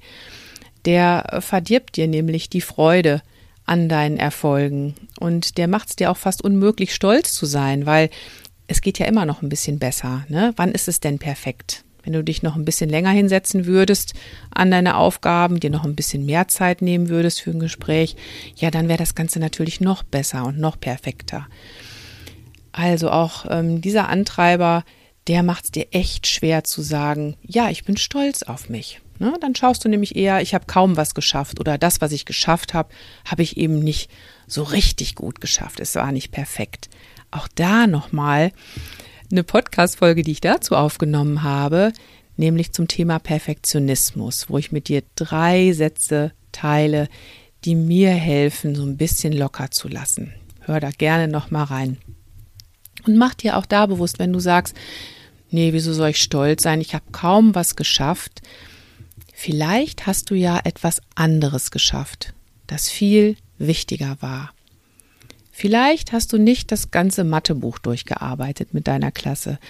Der 0.84 1.38
verdirbt 1.40 1.96
dir 1.96 2.08
nämlich 2.08 2.50
die 2.50 2.60
Freude 2.60 3.22
an 3.64 3.88
deinen 3.88 4.16
Erfolgen 4.16 4.94
und 5.20 5.56
der 5.56 5.68
macht 5.68 5.90
es 5.90 5.96
dir 5.96 6.10
auch 6.10 6.16
fast 6.16 6.42
unmöglich, 6.42 6.94
stolz 6.94 7.32
zu 7.32 7.46
sein, 7.46 7.86
weil 7.86 8.10
es 8.72 8.80
geht 8.80 8.98
ja 8.98 9.06
immer 9.06 9.26
noch 9.26 9.42
ein 9.42 9.50
bisschen 9.50 9.78
besser. 9.78 10.24
Ne? 10.28 10.54
Wann 10.56 10.72
ist 10.72 10.88
es 10.88 10.98
denn 10.98 11.18
perfekt? 11.18 11.84
Wenn 12.02 12.14
du 12.14 12.24
dich 12.24 12.42
noch 12.42 12.56
ein 12.56 12.64
bisschen 12.64 12.88
länger 12.88 13.10
hinsetzen 13.10 13.66
würdest 13.66 14.14
an 14.50 14.70
deine 14.70 14.96
Aufgaben, 14.96 15.60
dir 15.60 15.70
noch 15.70 15.84
ein 15.84 15.94
bisschen 15.94 16.24
mehr 16.24 16.48
Zeit 16.48 16.80
nehmen 16.80 17.10
würdest 17.10 17.42
für 17.42 17.50
ein 17.50 17.60
Gespräch, 17.60 18.16
ja, 18.56 18.70
dann 18.70 18.88
wäre 18.88 18.98
das 18.98 19.14
Ganze 19.14 19.38
natürlich 19.38 19.80
noch 19.80 20.02
besser 20.02 20.44
und 20.46 20.58
noch 20.58 20.80
perfekter. 20.80 21.46
Also 22.72 23.10
auch 23.10 23.44
ähm, 23.50 23.82
dieser 23.82 24.08
Antreiber, 24.08 24.84
der 25.28 25.42
macht 25.42 25.64
es 25.66 25.70
dir 25.70 25.86
echt 25.92 26.26
schwer 26.26 26.64
zu 26.64 26.80
sagen, 26.80 27.36
ja, 27.42 27.68
ich 27.68 27.84
bin 27.84 27.98
stolz 27.98 28.42
auf 28.42 28.70
mich. 28.70 29.00
Ne? 29.18 29.34
Dann 29.40 29.54
schaust 29.54 29.84
du 29.84 29.88
nämlich 29.90 30.16
eher, 30.16 30.40
ich 30.40 30.54
habe 30.54 30.64
kaum 30.66 30.96
was 30.96 31.14
geschafft 31.14 31.60
oder 31.60 31.76
das, 31.76 32.00
was 32.00 32.10
ich 32.10 32.24
geschafft 32.24 32.72
habe, 32.72 32.88
habe 33.26 33.42
ich 33.42 33.58
eben 33.58 33.78
nicht 33.78 34.10
so 34.46 34.62
richtig 34.62 35.14
gut 35.14 35.40
geschafft. 35.40 35.78
Es 35.78 35.94
war 35.94 36.10
nicht 36.10 36.32
perfekt. 36.32 36.88
Auch 37.32 37.48
da 37.48 37.86
nochmal 37.86 38.52
eine 39.30 39.42
Podcast-Folge, 39.42 40.22
die 40.22 40.32
ich 40.32 40.42
dazu 40.42 40.76
aufgenommen 40.76 41.42
habe, 41.42 41.92
nämlich 42.36 42.72
zum 42.72 42.88
Thema 42.88 43.18
Perfektionismus, 43.18 44.50
wo 44.50 44.58
ich 44.58 44.70
mit 44.70 44.88
dir 44.88 45.02
drei 45.16 45.72
Sätze 45.72 46.32
teile, 46.52 47.08
die 47.64 47.74
mir 47.74 48.10
helfen, 48.10 48.74
so 48.74 48.84
ein 48.84 48.98
bisschen 48.98 49.32
locker 49.32 49.70
zu 49.70 49.88
lassen. 49.88 50.34
Hör 50.60 50.78
da 50.78 50.90
gerne 50.90 51.26
nochmal 51.26 51.64
rein. 51.64 51.96
Und 53.06 53.16
mach 53.16 53.32
dir 53.32 53.56
auch 53.56 53.66
da 53.66 53.86
bewusst, 53.86 54.18
wenn 54.18 54.32
du 54.32 54.38
sagst, 54.38 54.76
nee, 55.50 55.72
wieso 55.72 55.94
soll 55.94 56.10
ich 56.10 56.22
stolz 56.22 56.62
sein? 56.62 56.82
Ich 56.82 56.94
habe 56.94 57.04
kaum 57.12 57.54
was 57.54 57.76
geschafft. 57.76 58.42
Vielleicht 59.32 60.06
hast 60.06 60.30
du 60.30 60.34
ja 60.34 60.60
etwas 60.64 61.00
anderes 61.14 61.70
geschafft, 61.70 62.34
das 62.66 62.90
viel 62.90 63.36
wichtiger 63.56 64.18
war. 64.20 64.52
Vielleicht 65.62 66.10
hast 66.10 66.32
du 66.32 66.38
nicht 66.38 66.72
das 66.72 66.90
ganze 66.90 67.22
Mathebuch 67.22 67.78
durchgearbeitet 67.78 68.74
mit 68.74 68.88
deiner 68.88 69.12
Klasse, 69.12 69.60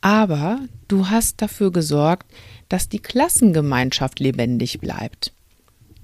aber 0.00 0.58
du 0.88 1.08
hast 1.08 1.40
dafür 1.40 1.70
gesorgt, 1.70 2.28
dass 2.68 2.88
die 2.88 2.98
Klassengemeinschaft 2.98 4.18
lebendig 4.18 4.80
bleibt. 4.80 5.32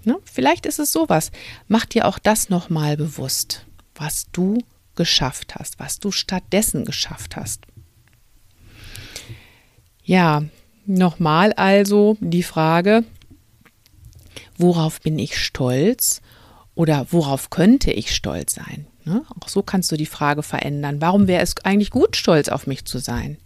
Ne? 0.04 0.16
Vielleicht 0.22 0.64
ist 0.64 0.78
es 0.78 0.92
sowas. 0.92 1.32
Mach 1.66 1.86
dir 1.86 2.06
auch 2.06 2.20
das 2.20 2.50
nochmal 2.50 2.96
bewusst, 2.96 3.66
was 3.96 4.28
du 4.30 4.58
geschafft 4.94 5.56
hast, 5.56 5.80
was 5.80 5.98
du 5.98 6.12
stattdessen 6.12 6.84
geschafft 6.84 7.34
hast. 7.34 7.66
Ja, 10.04 10.44
nochmal 10.86 11.52
also 11.54 12.16
die 12.20 12.44
Frage, 12.44 13.02
worauf 14.56 15.00
bin 15.00 15.18
ich 15.18 15.36
stolz 15.36 16.22
oder 16.76 17.08
worauf 17.10 17.50
könnte 17.50 17.90
ich 17.90 18.14
stolz 18.14 18.54
sein? 18.54 18.86
Ne? 19.04 19.22
Auch 19.40 19.48
so 19.48 19.62
kannst 19.62 19.90
du 19.92 19.96
die 19.96 20.06
Frage 20.06 20.42
verändern. 20.42 21.00
Warum 21.00 21.26
wäre 21.26 21.42
es 21.42 21.54
eigentlich 21.64 21.90
gut, 21.90 22.16
stolz 22.16 22.48
auf 22.48 22.66
mich 22.66 22.84
zu 22.84 22.98
sein? 22.98 23.38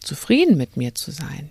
Zufrieden 0.00 0.56
mit 0.56 0.76
mir 0.76 0.94
zu 0.94 1.10
sein? 1.10 1.50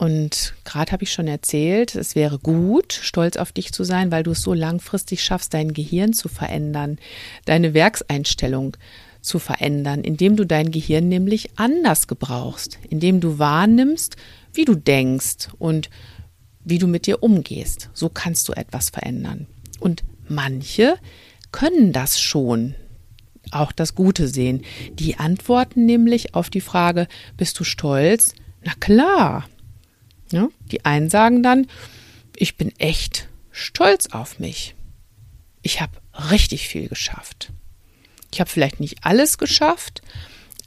Und 0.00 0.54
gerade 0.64 0.92
habe 0.92 1.02
ich 1.02 1.12
schon 1.12 1.28
erzählt, 1.28 1.94
es 1.94 2.14
wäre 2.14 2.38
gut, 2.38 2.94
stolz 2.94 3.36
auf 3.36 3.52
dich 3.52 3.72
zu 3.72 3.84
sein, 3.84 4.10
weil 4.10 4.22
du 4.22 4.30
es 4.30 4.40
so 4.40 4.54
langfristig 4.54 5.22
schaffst, 5.22 5.52
dein 5.52 5.74
Gehirn 5.74 6.14
zu 6.14 6.28
verändern, 6.28 6.98
deine 7.44 7.74
Werkseinstellung 7.74 8.78
zu 9.20 9.38
verändern, 9.38 10.02
indem 10.02 10.36
du 10.36 10.46
dein 10.46 10.70
Gehirn 10.70 11.08
nämlich 11.08 11.50
anders 11.56 12.06
gebrauchst, 12.06 12.78
indem 12.88 13.20
du 13.20 13.38
wahrnimmst, 13.38 14.16
wie 14.54 14.64
du 14.64 14.74
denkst 14.74 15.48
und 15.58 15.90
wie 16.64 16.78
du 16.78 16.86
mit 16.86 17.06
dir 17.06 17.22
umgehst. 17.22 17.90
So 17.92 18.08
kannst 18.08 18.48
du 18.48 18.54
etwas 18.54 18.88
verändern. 18.88 19.46
Und 19.80 20.04
manche 20.30 20.96
können 21.52 21.92
das 21.92 22.20
schon, 22.20 22.74
auch 23.50 23.72
das 23.72 23.94
Gute 23.94 24.28
sehen. 24.28 24.64
Die 24.92 25.16
antworten 25.16 25.84
nämlich 25.84 26.34
auf 26.34 26.50
die 26.50 26.60
Frage, 26.60 27.08
bist 27.36 27.58
du 27.58 27.64
stolz? 27.64 28.34
Na 28.62 28.72
klar, 28.78 29.48
ja, 30.30 30.48
die 30.70 30.84
einen 30.84 31.08
sagen 31.08 31.42
dann, 31.42 31.66
ich 32.36 32.56
bin 32.56 32.72
echt 32.78 33.28
stolz 33.50 34.06
auf 34.12 34.38
mich. 34.38 34.74
Ich 35.62 35.80
habe 35.80 35.92
richtig 36.30 36.68
viel 36.68 36.88
geschafft. 36.88 37.52
Ich 38.32 38.40
habe 38.40 38.48
vielleicht 38.48 38.80
nicht 38.80 38.98
alles 39.02 39.38
geschafft, 39.38 40.02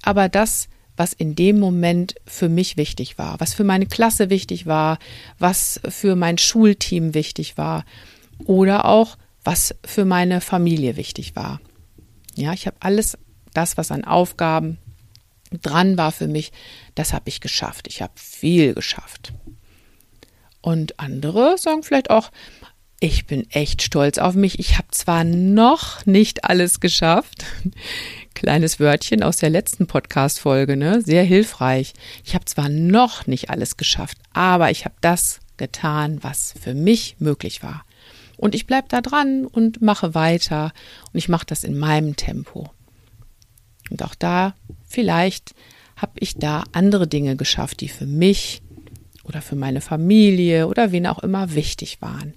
aber 0.01 0.27
das, 0.27 0.67
was 0.98 1.13
in 1.13 1.36
dem 1.36 1.60
Moment 1.60 2.15
für 2.25 2.50
mich 2.50 2.77
wichtig 2.77 3.17
war, 3.17 3.39
was 3.39 3.53
für 3.53 3.63
meine 3.63 3.86
Klasse 3.86 4.29
wichtig 4.29 4.65
war, 4.65 5.00
was 5.39 5.79
für 5.88 6.15
mein 6.15 6.38
Schulteam 6.38 7.13
wichtig 7.13 7.58
war 7.58 7.86
oder 8.46 8.86
auch 8.86 9.17
was 9.44 9.76
für 9.86 10.06
meine 10.06 10.42
Familie 10.42 10.96
wichtig 10.96 11.36
war. 11.36 11.60
Ja, 12.36 12.54
ich 12.54 12.66
habe 12.68 12.78
alles 12.80 13.18
das, 13.54 13.78
was 13.78 13.92
an 13.92 14.04
Aufgaben 14.04 14.78
dran 15.62 15.98
war 15.98 16.12
für 16.12 16.28
mich, 16.28 16.52
das 16.96 17.14
habe 17.14 17.30
ich 17.30 17.42
geschafft. 17.42 17.88
Ich 17.88 18.02
habe 18.02 18.14
viel 18.16 18.74
geschafft. 18.74 19.34
Und 20.62 21.00
andere 21.00 21.58
sagen 21.58 21.84
vielleicht 21.84 22.10
auch, 22.10 22.32
ich 23.00 23.26
bin 23.26 23.50
echt 23.52 23.82
stolz 23.82 24.18
auf 24.18 24.34
mich. 24.34 24.60
Ich 24.60 24.78
habe 24.78 24.88
zwar 24.92 25.26
noch 25.26 26.06
nicht 26.06 26.46
alles 26.46 26.80
geschafft. 26.80 27.44
Kleines 28.34 28.80
Wörtchen 28.80 29.24
aus 29.24 29.38
der 29.38 29.50
letzten 29.50 29.88
Podcast-Folge, 29.88 30.78
ne? 30.78 31.02
Sehr 31.02 31.24
hilfreich. 31.24 31.94
Ich 32.24 32.34
habe 32.34 32.46
zwar 32.46 32.70
noch 32.70 33.28
nicht 33.28 33.50
alles 33.50 33.76
geschafft, 33.76 34.18
aber 34.32 34.72
ich 34.72 34.86
habe 34.86 34.96
das 35.02 35.42
getan, 35.58 36.24
was 36.24 36.54
für 36.60 36.74
mich 36.74 37.18
möglich 37.20 37.62
war. 37.62 37.84
Und 38.38 38.56
ich 38.56 38.68
bleibe 38.68 38.88
da 38.90 39.02
dran 39.02 39.46
und 39.46 39.82
mache 39.82 40.16
weiter. 40.16 40.74
Und 41.12 41.18
ich 41.18 41.30
mache 41.30 41.46
das 41.46 41.63
in 41.63 41.78
meinem 41.78 42.16
Tempo. 42.16 42.70
Und 43.90 44.04
auch 44.04 44.16
da, 44.16 44.56
vielleicht 44.86 45.54
habe 45.96 46.13
ich 46.20 46.36
da 46.36 46.63
andere 46.72 47.08
Dinge 47.08 47.36
geschafft, 47.36 47.82
die 47.82 47.90
für 47.90 48.06
mich 48.06 48.62
oder 49.24 49.42
für 49.42 49.56
meine 49.56 49.82
Familie 49.82 50.68
oder 50.68 50.92
wen 50.92 51.08
auch 51.08 51.20
immer 51.20 51.54
wichtig 51.54 52.02
waren. 52.02 52.34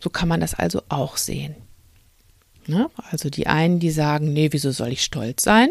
So 0.00 0.10
kann 0.10 0.28
man 0.28 0.40
das 0.40 0.54
also 0.54 0.82
auch 0.88 1.16
sehen. 1.16 1.56
Ne? 2.66 2.90
Also 3.10 3.30
die 3.30 3.46
einen, 3.46 3.80
die 3.80 3.90
sagen, 3.90 4.32
nee, 4.32 4.48
wieso 4.52 4.70
soll 4.70 4.88
ich 4.88 5.02
stolz 5.02 5.42
sein? 5.42 5.70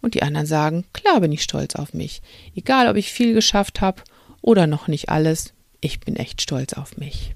Und 0.00 0.14
die 0.14 0.22
anderen 0.22 0.46
sagen, 0.46 0.84
klar 0.92 1.20
bin 1.20 1.32
ich 1.32 1.42
stolz 1.42 1.74
auf 1.74 1.92
mich. 1.92 2.22
Egal, 2.54 2.88
ob 2.88 2.96
ich 2.96 3.12
viel 3.12 3.34
geschafft 3.34 3.80
habe 3.80 4.02
oder 4.40 4.66
noch 4.66 4.88
nicht 4.88 5.10
alles, 5.10 5.52
ich 5.80 6.00
bin 6.00 6.16
echt 6.16 6.40
stolz 6.40 6.72
auf 6.74 6.96
mich. 6.96 7.34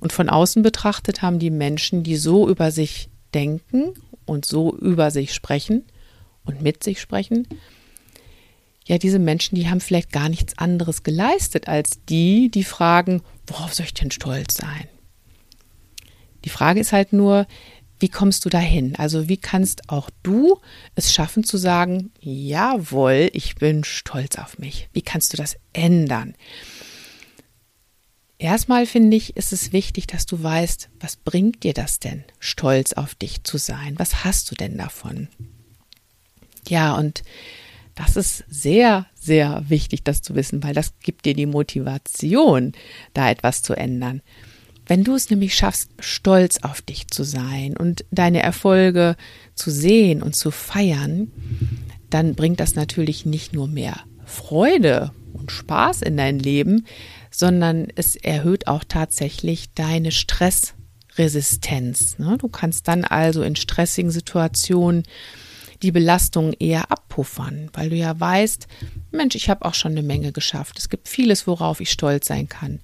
Und 0.00 0.12
von 0.12 0.28
außen 0.28 0.62
betrachtet 0.62 1.22
haben 1.22 1.38
die 1.38 1.50
Menschen, 1.50 2.02
die 2.02 2.16
so 2.16 2.48
über 2.48 2.70
sich 2.70 3.08
denken 3.34 3.94
und 4.26 4.44
so 4.44 4.74
über 4.76 5.10
sich 5.10 5.34
sprechen 5.34 5.84
und 6.44 6.62
mit 6.62 6.84
sich 6.84 7.00
sprechen, 7.00 7.46
ja, 8.88 8.96
diese 8.96 9.18
Menschen, 9.18 9.54
die 9.54 9.68
haben 9.68 9.82
vielleicht 9.82 10.12
gar 10.12 10.30
nichts 10.30 10.56
anderes 10.56 11.02
geleistet 11.02 11.68
als 11.68 12.00
die, 12.08 12.50
die 12.50 12.64
fragen, 12.64 13.22
worauf 13.46 13.74
soll 13.74 13.84
ich 13.84 13.92
denn 13.92 14.10
stolz 14.10 14.54
sein? 14.54 14.88
Die 16.46 16.48
Frage 16.48 16.80
ist 16.80 16.92
halt 16.92 17.12
nur, 17.12 17.46
wie 18.00 18.08
kommst 18.08 18.46
du 18.46 18.48
dahin? 18.48 18.96
Also 18.96 19.28
wie 19.28 19.36
kannst 19.36 19.90
auch 19.90 20.08
du 20.22 20.58
es 20.94 21.12
schaffen 21.12 21.44
zu 21.44 21.58
sagen, 21.58 22.12
jawohl, 22.20 23.28
ich 23.34 23.56
bin 23.56 23.84
stolz 23.84 24.36
auf 24.36 24.58
mich? 24.58 24.88
Wie 24.94 25.02
kannst 25.02 25.34
du 25.34 25.36
das 25.36 25.56
ändern? 25.74 26.34
Erstmal 28.38 28.86
finde 28.86 29.16
ich, 29.16 29.36
ist 29.36 29.52
es 29.52 29.72
wichtig, 29.72 30.06
dass 30.06 30.24
du 30.24 30.40
weißt, 30.40 30.90
was 31.00 31.16
bringt 31.16 31.64
dir 31.64 31.74
das 31.74 31.98
denn, 31.98 32.22
stolz 32.38 32.92
auf 32.92 33.16
dich 33.16 33.42
zu 33.42 33.58
sein? 33.58 33.94
Was 33.98 34.24
hast 34.24 34.50
du 34.50 34.54
denn 34.54 34.78
davon? 34.78 35.28
Ja, 36.68 36.96
und 36.96 37.24
das 37.96 38.16
ist 38.16 38.44
sehr, 38.48 39.06
sehr 39.20 39.64
wichtig, 39.68 40.04
das 40.04 40.22
zu 40.22 40.36
wissen, 40.36 40.62
weil 40.62 40.72
das 40.72 41.00
gibt 41.00 41.24
dir 41.24 41.34
die 41.34 41.46
Motivation, 41.46 42.72
da 43.12 43.28
etwas 43.28 43.64
zu 43.64 43.74
ändern. 43.74 44.22
Wenn 44.86 45.02
du 45.02 45.16
es 45.16 45.30
nämlich 45.30 45.56
schaffst, 45.56 45.90
stolz 45.98 46.58
auf 46.62 46.80
dich 46.80 47.08
zu 47.08 47.24
sein 47.24 47.76
und 47.76 48.04
deine 48.12 48.42
Erfolge 48.42 49.16
zu 49.56 49.72
sehen 49.72 50.22
und 50.22 50.36
zu 50.36 50.52
feiern, 50.52 51.32
dann 52.08 52.36
bringt 52.36 52.60
das 52.60 52.76
natürlich 52.76 53.26
nicht 53.26 53.52
nur 53.52 53.66
mehr 53.66 54.00
Freude 54.24 55.10
und 55.32 55.50
Spaß 55.50 56.02
in 56.02 56.16
dein 56.16 56.38
Leben, 56.38 56.86
sondern 57.38 57.86
es 57.94 58.16
erhöht 58.16 58.66
auch 58.66 58.82
tatsächlich 58.82 59.72
deine 59.72 60.10
Stressresistenz. 60.10 62.18
Ne? 62.18 62.36
Du 62.36 62.48
kannst 62.48 62.88
dann 62.88 63.04
also 63.04 63.44
in 63.44 63.54
stressigen 63.54 64.10
Situationen 64.10 65.04
die 65.80 65.92
Belastung 65.92 66.52
eher 66.54 66.90
abpuffern, 66.90 67.70
weil 67.74 67.90
du 67.90 67.96
ja 67.96 68.18
weißt, 68.18 68.66
Mensch, 69.12 69.36
ich 69.36 69.48
habe 69.48 69.66
auch 69.66 69.74
schon 69.74 69.92
eine 69.92 70.02
Menge 70.02 70.32
geschafft. 70.32 70.80
Es 70.80 70.88
gibt 70.88 71.06
vieles, 71.06 71.46
worauf 71.46 71.80
ich 71.80 71.92
stolz 71.92 72.26
sein 72.26 72.48
kann. 72.48 72.80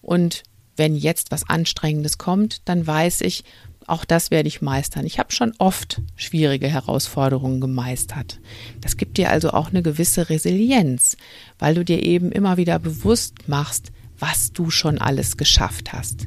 Und 0.00 0.42
wenn 0.76 0.96
jetzt 0.96 1.30
was 1.30 1.46
Anstrengendes 1.46 2.16
kommt, 2.16 2.66
dann 2.66 2.86
weiß 2.86 3.20
ich, 3.20 3.44
auch 3.86 4.06
das 4.06 4.30
werde 4.30 4.48
ich 4.48 4.62
meistern. 4.62 5.04
Ich 5.04 5.18
habe 5.18 5.32
schon 5.32 5.52
oft 5.58 6.00
schwierige 6.16 6.68
Herausforderungen 6.68 7.60
gemeistert. 7.60 8.40
Das 8.80 8.96
gibt 8.96 9.18
dir 9.18 9.30
also 9.30 9.50
auch 9.50 9.68
eine 9.68 9.82
gewisse 9.82 10.30
Resilienz, 10.30 11.18
weil 11.58 11.74
du 11.74 11.84
dir 11.84 12.02
eben 12.02 12.32
immer 12.32 12.56
wieder 12.56 12.78
bewusst 12.78 13.48
machst, 13.48 13.92
was 14.18 14.52
du 14.52 14.70
schon 14.70 14.98
alles 14.98 15.36
geschafft 15.36 15.92
hast. 15.92 16.26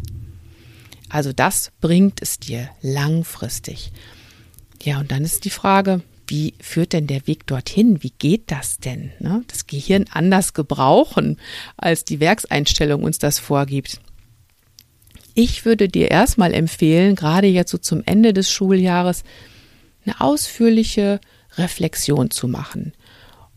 Also 1.10 1.34
das 1.34 1.72
bringt 1.82 2.22
es 2.22 2.40
dir 2.40 2.70
langfristig. 2.82 3.92
Ja, 4.82 5.00
und 5.00 5.12
dann 5.12 5.24
ist 5.24 5.46
die 5.46 5.50
Frage, 5.50 6.02
wie 6.28 6.54
führt 6.62 6.94
denn 6.94 7.08
der 7.08 7.28
Weg 7.28 7.46
dorthin? 7.46 8.02
Wie 8.04 8.14
geht 8.18 8.52
das 8.52 8.78
denn? 8.78 9.12
Ne? 9.20 9.44
Das 9.48 9.68
Gehirn 9.68 10.06
anders 10.12 10.54
gebrauchen, 10.54 11.38
als 11.76 12.06
die 12.06 12.22
Werkseinstellung 12.22 13.04
uns 13.04 13.20
das 13.20 13.38
vorgibt. 13.38 14.00
Ich 15.34 15.66
würde 15.66 15.90
dir 15.90 16.10
erstmal 16.10 16.54
empfehlen, 16.54 17.16
gerade 17.16 17.48
jetzt 17.48 17.72
so 17.72 17.78
zum 17.78 18.02
Ende 18.06 18.34
des 18.34 18.50
Schuljahres, 18.50 19.24
eine 20.06 20.22
ausführliche 20.22 21.20
Reflexion 21.58 22.32
zu 22.32 22.48
machen. 22.48 22.94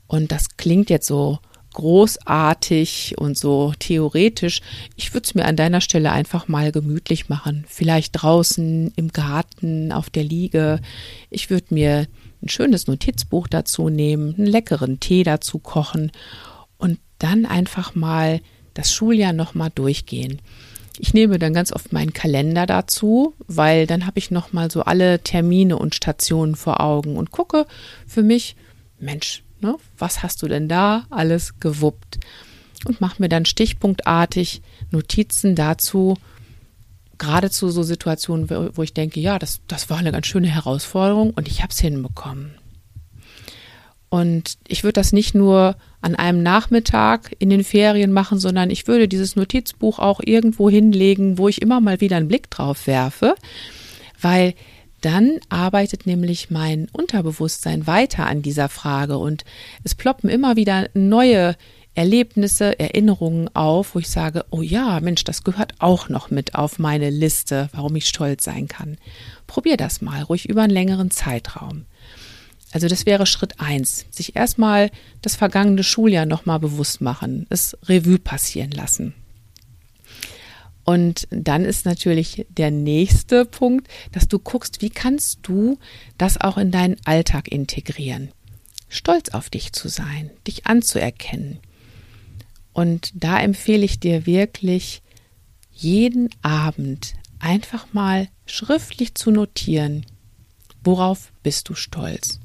Und 0.07 0.33
das 0.33 0.57
klingt 0.57 0.91
jetzt 0.91 1.07
so 1.07 1.39
großartig 1.75 3.17
und 3.19 3.37
so 3.37 3.75
theoretisch. 3.79 4.63
Ich 4.97 5.13
würde 5.13 5.25
es 5.27 5.35
mir 5.35 5.45
an 5.45 5.57
deiner 5.57 5.81
Stelle 5.81 6.11
einfach 6.11 6.49
mal 6.49 6.73
gemütlich 6.73 7.29
machen. 7.29 7.65
Vielleicht 7.69 8.23
draußen 8.23 8.93
im 8.97 9.09
Garten, 9.09 9.93
auf 9.93 10.09
der 10.09 10.25
Liege. 10.25 10.81
Ich 11.31 11.51
würde 11.51 11.75
mir 11.75 12.07
ein 12.43 12.49
schönes 12.49 12.87
Notizbuch 12.87 13.49
dazu 13.49 13.89
nehmen, 13.89 14.35
einen 14.35 14.47
leckeren 14.47 15.01
Tee 15.01 15.23
dazu 15.23 15.59
kochen 15.59 16.13
und 16.79 16.99
dann 17.19 17.47
einfach 17.47 17.95
mal 17.95 18.41
das 18.75 18.93
Schuljahr 18.93 19.33
nochmal 19.33 19.71
durchgehen. 19.75 20.41
Ich 20.99 21.13
nehme 21.13 21.39
dann 21.39 21.55
ganz 21.55 21.73
oft 21.73 21.93
meinen 21.93 22.13
Kalender 22.13 22.67
dazu, 22.67 23.35
weil 23.49 23.87
dann 23.87 24.07
habe 24.07 24.19
ich 24.19 24.31
nochmal 24.31 24.71
so 24.71 24.83
alle 24.83 25.21
Termine 25.21 25.77
und 25.77 25.95
Stationen 25.95 26.55
vor 26.55 26.81
Augen 26.81 27.17
und 27.17 27.33
gucke 27.33 27.67
für 28.07 28.23
mich, 28.23 28.55
Mensch, 29.01 29.43
ne, 29.65 29.77
was 29.99 30.23
hast 30.23 30.43
du 30.43 30.49
denn 30.49 30.69
da 30.69 31.07
alles 31.11 31.59
gewuppt? 31.59 32.21
Und 32.87 33.01
mache 33.01 33.21
mir 33.21 33.31
dann 33.31 33.47
stichpunktartig 33.47 34.61
Notizen 34.91 35.55
dazu, 35.55 36.19
gerade 37.19 37.51
zu 37.51 37.71
so 37.71 37.83
Situationen, 37.83 38.51
wo 38.51 38.83
ich 38.83 38.93
denke, 38.93 39.21
ja, 39.21 39.39
das, 39.39 39.61
das 39.69 39.89
war 39.89 39.99
eine 39.99 40.13
ganz 40.13 40.27
schöne 40.27 40.49
Herausforderung 40.49 41.31
und 41.31 41.49
ich 41.49 41.63
habe 41.63 41.73
es 41.73 41.79
hinbekommen. 41.79 42.55
Und 44.11 44.59
ich 44.69 44.85
würde 44.85 44.93
das 44.93 45.13
nicht 45.13 45.35
nur 45.35 45.77
an 46.01 46.15
einem 46.15 46.43
Nachmittag 46.43 47.35
in 47.39 47.51
den 47.51 47.65
Ferien 47.65 48.13
machen, 48.13 48.39
sondern 48.39 48.71
ich 48.71 48.87
würde 48.87 49.09
dieses 49.09 49.35
Notizbuch 49.35 49.99
auch 49.99 50.21
irgendwo 50.23 50.69
hinlegen, 50.69 51.39
wo 51.39 51.49
ich 51.49 51.63
immer 51.63 51.81
mal 51.81 52.01
wieder 52.01 52.19
einen 52.19 52.29
Blick 52.29 52.51
drauf 52.51 52.87
werfe, 52.87 53.35
weil 54.21 54.55
dann 55.05 55.39
arbeitet 55.51 56.07
nämlich 56.07 56.51
mein 56.51 56.89
Unterbewusstsein 56.93 57.87
weiter 57.87 58.27
an 58.27 58.43
dieser 58.43 58.69
Frage 58.69 59.19
und 59.19 59.45
es 59.83 59.95
ploppen 59.95 60.31
immer 60.31 60.57
wieder 60.57 60.89
neue 60.95 61.57
Erlebnisse, 61.95 62.79
Erinnerungen 62.79 63.55
auf, 63.55 63.95
wo 63.95 63.99
ich 64.01 64.09
sage, 64.09 64.45
oh 64.51 64.63
ja, 64.63 64.99
Mensch, 65.01 65.23
das 65.25 65.45
gehört 65.45 65.75
auch 65.79 66.09
noch 66.09 66.31
mit 66.31 66.55
auf 66.55 66.79
meine 66.79 67.11
Liste, 67.11 67.69
warum 67.73 67.95
ich 67.97 68.09
stolz 68.09 68.45
sein 68.45 68.67
kann. 68.67 68.97
Probier 69.47 69.77
das 69.77 70.01
mal, 70.01 70.23
ruhig 70.23 70.49
über 70.49 70.63
einen 70.63 70.73
längeren 70.73 71.11
Zeitraum. 71.11 71.85
Also 72.73 72.89
das 72.89 73.07
wäre 73.07 73.27
Schritt 73.27 73.61
eins, 73.61 74.07
sich 74.11 74.35
erstmal 74.35 74.91
das 75.23 75.37
vergangene 75.37 75.85
Schuljahr 75.85 76.27
nochmal 76.27 76.59
bewusst 76.59 77.01
machen, 77.01 77.47
es 77.51 77.77
Revue 77.85 78.19
passieren 78.19 78.73
lassen. 78.73 79.15
Und 80.85 81.27
dann 81.31 81.65
ist 81.65 81.87
natürlich 81.87 82.47
der 82.51 82.71
nächste 82.71 83.45
Punkt, 83.45 83.89
dass 84.13 84.29
du 84.29 84.39
guckst, 84.39 84.83
wie 84.83 84.91
kannst 84.91 85.39
du 85.43 85.79
das 86.19 86.41
auch 86.41 86.59
in 86.59 86.71
deinen 86.71 86.97
Alltag 87.05 87.49
integrieren. 87.49 88.31
Stolz 88.89 89.31
auf 89.31 89.51
dich 89.51 89.73
zu 89.73 89.89
sein, 89.89 90.31
dich 90.47 90.67
anzuerkennen, 90.67 91.59
und 92.75 93.13
da 93.15 93.41
empfehle 93.41 93.85
ich 93.85 94.01
dir 94.01 94.27
wirklich, 94.27 95.01
jeden 95.71 96.29
Abend 96.43 97.15
einfach 97.39 97.93
mal 97.93 98.29
schriftlich 98.47 99.15
zu 99.15 99.31
notieren, 99.31 100.05
worauf 100.83 101.33
bist 101.43 101.69
du 101.69 101.75
stolz. 101.75 102.41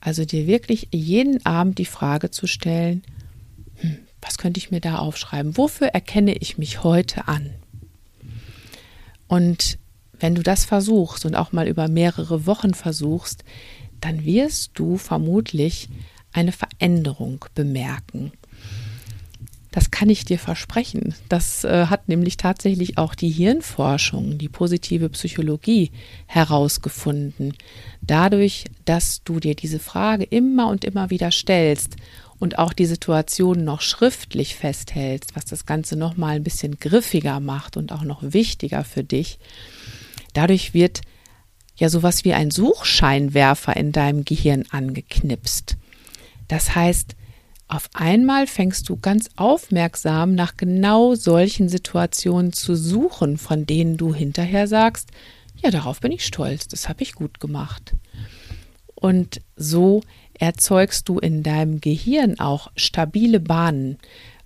Also 0.00 0.24
dir 0.24 0.46
wirklich 0.46 0.88
jeden 0.92 1.44
Abend 1.44 1.78
die 1.78 1.84
Frage 1.84 2.30
zu 2.30 2.46
stellen, 2.46 3.02
hm, 3.74 3.98
was 4.22 4.38
könnte 4.38 4.58
ich 4.58 4.70
mir 4.70 4.80
da 4.80 4.98
aufschreiben? 4.98 5.56
Wofür 5.56 5.88
erkenne 5.88 6.34
ich 6.34 6.58
mich 6.58 6.84
heute 6.84 7.28
an? 7.28 7.54
Und 9.28 9.78
wenn 10.18 10.34
du 10.34 10.42
das 10.42 10.64
versuchst 10.64 11.26
und 11.26 11.34
auch 11.34 11.52
mal 11.52 11.68
über 11.68 11.88
mehrere 11.88 12.46
Wochen 12.46 12.74
versuchst, 12.74 13.44
dann 14.00 14.24
wirst 14.24 14.72
du 14.74 14.96
vermutlich 14.96 15.88
eine 16.32 16.52
Veränderung 16.52 17.44
bemerken. 17.54 18.32
Das 19.76 19.90
kann 19.90 20.08
ich 20.08 20.24
dir 20.24 20.38
versprechen. 20.38 21.14
Das 21.28 21.64
äh, 21.64 21.86
hat 21.88 22.08
nämlich 22.08 22.38
tatsächlich 22.38 22.96
auch 22.96 23.14
die 23.14 23.28
Hirnforschung, 23.28 24.38
die 24.38 24.48
positive 24.48 25.10
Psychologie 25.10 25.90
herausgefunden. 26.26 27.52
Dadurch, 28.00 28.64
dass 28.86 29.22
du 29.22 29.38
dir 29.38 29.54
diese 29.54 29.78
Frage 29.78 30.24
immer 30.24 30.68
und 30.68 30.86
immer 30.86 31.10
wieder 31.10 31.30
stellst 31.30 31.96
und 32.38 32.58
auch 32.58 32.72
die 32.72 32.86
Situation 32.86 33.64
noch 33.64 33.80
schriftlich 33.80 34.56
festhältst, 34.56 35.36
was 35.36 35.44
das 35.44 35.66
Ganze 35.66 35.96
noch 35.96 36.16
mal 36.16 36.36
ein 36.36 36.44
bisschen 36.44 36.78
griffiger 36.78 37.40
macht 37.40 37.76
und 37.76 37.92
auch 37.92 38.02
noch 38.02 38.22
wichtiger 38.22 38.84
für 38.84 39.04
dich. 39.04 39.38
Dadurch 40.34 40.74
wird 40.74 41.00
ja 41.76 41.88
sowas 41.88 42.24
wie 42.24 42.34
ein 42.34 42.50
Suchscheinwerfer 42.50 43.76
in 43.76 43.92
deinem 43.92 44.24
Gehirn 44.24 44.64
angeknipst. 44.70 45.76
Das 46.48 46.74
heißt, 46.74 47.16
auf 47.68 47.90
einmal 47.94 48.46
fängst 48.46 48.88
du 48.88 48.96
ganz 48.96 49.28
aufmerksam 49.36 50.34
nach 50.34 50.56
genau 50.56 51.14
solchen 51.14 51.68
Situationen 51.68 52.52
zu 52.52 52.76
suchen, 52.76 53.38
von 53.38 53.66
denen 53.66 53.96
du 53.96 54.14
hinterher 54.14 54.68
sagst, 54.68 55.10
ja, 55.62 55.70
darauf 55.70 56.00
bin 56.00 56.12
ich 56.12 56.24
stolz, 56.24 56.68
das 56.68 56.88
habe 56.88 57.02
ich 57.02 57.14
gut 57.14 57.40
gemacht. 57.40 57.94
Und 58.94 59.40
so 59.56 60.02
erzeugst 60.40 61.08
du 61.08 61.18
in 61.18 61.42
deinem 61.42 61.80
Gehirn 61.80 62.38
auch 62.38 62.70
stabile 62.76 63.40
Bahnen, 63.40 63.98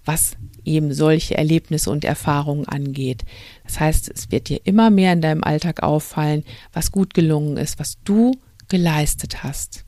was 0.04 0.36
eben 0.64 0.92
solche 0.92 1.36
Erlebnisse 1.36 1.90
und 1.90 2.04
Erfahrungen 2.04 2.66
angeht. 2.66 3.24
Das 3.64 3.80
heißt, 3.80 4.10
es 4.10 4.30
wird 4.30 4.48
dir 4.48 4.60
immer 4.64 4.90
mehr 4.90 5.12
in 5.12 5.20
deinem 5.20 5.44
Alltag 5.44 5.82
auffallen, 5.82 6.44
was 6.72 6.92
gut 6.92 7.14
gelungen 7.14 7.56
ist, 7.56 7.78
was 7.78 7.98
du 8.04 8.32
geleistet 8.68 9.42
hast 9.42 9.84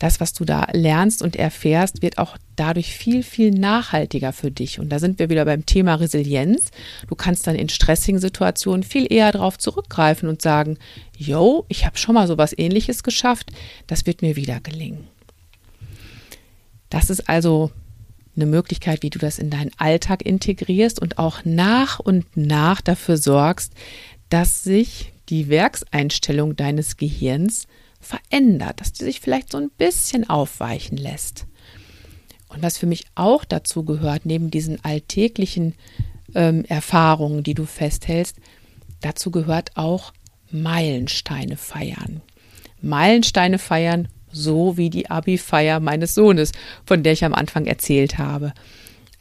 das, 0.00 0.18
was 0.18 0.32
du 0.32 0.46
da 0.46 0.66
lernst 0.72 1.22
und 1.22 1.36
erfährst, 1.36 2.00
wird 2.00 2.16
auch 2.16 2.38
dadurch 2.56 2.94
viel, 2.94 3.22
viel 3.22 3.50
nachhaltiger 3.50 4.32
für 4.32 4.50
dich. 4.50 4.80
Und 4.80 4.88
da 4.88 4.98
sind 4.98 5.18
wir 5.18 5.28
wieder 5.28 5.44
beim 5.44 5.66
Thema 5.66 5.94
Resilienz. 5.96 6.70
Du 7.06 7.14
kannst 7.14 7.46
dann 7.46 7.54
in 7.54 7.68
stressigen 7.68 8.18
Situationen 8.18 8.82
viel 8.82 9.12
eher 9.12 9.30
darauf 9.30 9.58
zurückgreifen 9.58 10.28
und 10.28 10.40
sagen, 10.40 10.78
yo, 11.16 11.66
ich 11.68 11.84
habe 11.84 11.98
schon 11.98 12.14
mal 12.14 12.26
sowas 12.26 12.54
ähnliches 12.56 13.02
geschafft, 13.02 13.52
das 13.86 14.06
wird 14.06 14.22
mir 14.22 14.36
wieder 14.36 14.58
gelingen. 14.60 15.06
Das 16.88 17.10
ist 17.10 17.28
also 17.28 17.70
eine 18.36 18.46
Möglichkeit, 18.46 19.02
wie 19.02 19.10
du 19.10 19.18
das 19.18 19.38
in 19.38 19.50
deinen 19.50 19.70
Alltag 19.76 20.24
integrierst 20.24 20.98
und 20.98 21.18
auch 21.18 21.44
nach 21.44 21.98
und 21.98 22.38
nach 22.38 22.80
dafür 22.80 23.18
sorgst, 23.18 23.74
dass 24.30 24.64
sich 24.64 25.12
die 25.28 25.50
Werkseinstellung 25.50 26.56
deines 26.56 26.96
Gehirns 26.96 27.66
verändert, 28.00 28.80
dass 28.80 28.92
die 28.92 29.04
sich 29.04 29.20
vielleicht 29.20 29.52
so 29.52 29.58
ein 29.58 29.70
bisschen 29.70 30.28
aufweichen 30.28 30.96
lässt. 30.96 31.46
Und 32.48 32.62
was 32.62 32.78
für 32.78 32.86
mich 32.86 33.04
auch 33.14 33.44
dazu 33.44 33.84
gehört, 33.84 34.26
neben 34.26 34.50
diesen 34.50 34.84
alltäglichen 34.84 35.74
ähm, 36.34 36.64
Erfahrungen, 36.64 37.44
die 37.44 37.54
du 37.54 37.64
festhältst, 37.64 38.36
dazu 39.00 39.30
gehört 39.30 39.76
auch 39.76 40.12
Meilensteine 40.50 41.56
feiern. 41.56 42.22
Meilensteine 42.80 43.58
feiern, 43.58 44.08
so 44.32 44.76
wie 44.76 44.90
die 44.90 45.10
Abi-Feier 45.10 45.78
meines 45.80 46.14
Sohnes, 46.14 46.52
von 46.84 47.02
der 47.02 47.12
ich 47.12 47.24
am 47.24 47.34
Anfang 47.34 47.66
erzählt 47.66 48.18
habe. 48.18 48.52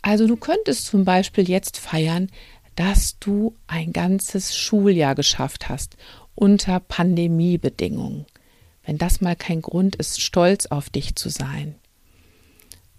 Also 0.01 0.25
du 0.27 0.37
könntest 0.37 0.85
zum 0.85 1.03
Beispiel 1.05 1.47
jetzt 1.47 1.77
feiern, 1.77 2.29
dass 2.75 3.19
du 3.19 3.53
ein 3.67 3.91
ganzes 3.91 4.55
Schuljahr 4.55 5.13
geschafft 5.13 5.67
hast 5.67 5.97
unter 6.35 6.79
Pandemiebedingungen 6.79 8.25
wenn 8.89 8.97
das 8.97 9.21
mal 9.21 9.35
kein 9.35 9.61
Grund 9.61 9.97
ist, 9.97 10.19
stolz 10.19 10.65
auf 10.65 10.89
dich 10.89 11.13
zu 11.13 11.29
sein. 11.29 11.75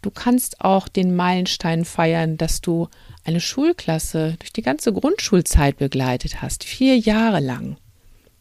Du 0.02 0.12
kannst 0.12 0.60
auch 0.60 0.86
den 0.86 1.16
Meilenstein 1.16 1.84
feiern, 1.84 2.36
dass 2.36 2.60
du 2.60 2.86
eine 3.24 3.40
Schulklasse 3.40 4.36
durch 4.38 4.52
die 4.52 4.62
ganze 4.62 4.92
Grundschulzeit 4.92 5.78
begleitet 5.78 6.42
hast, 6.42 6.62
vier 6.62 6.96
Jahre 6.96 7.40
lang. 7.40 7.76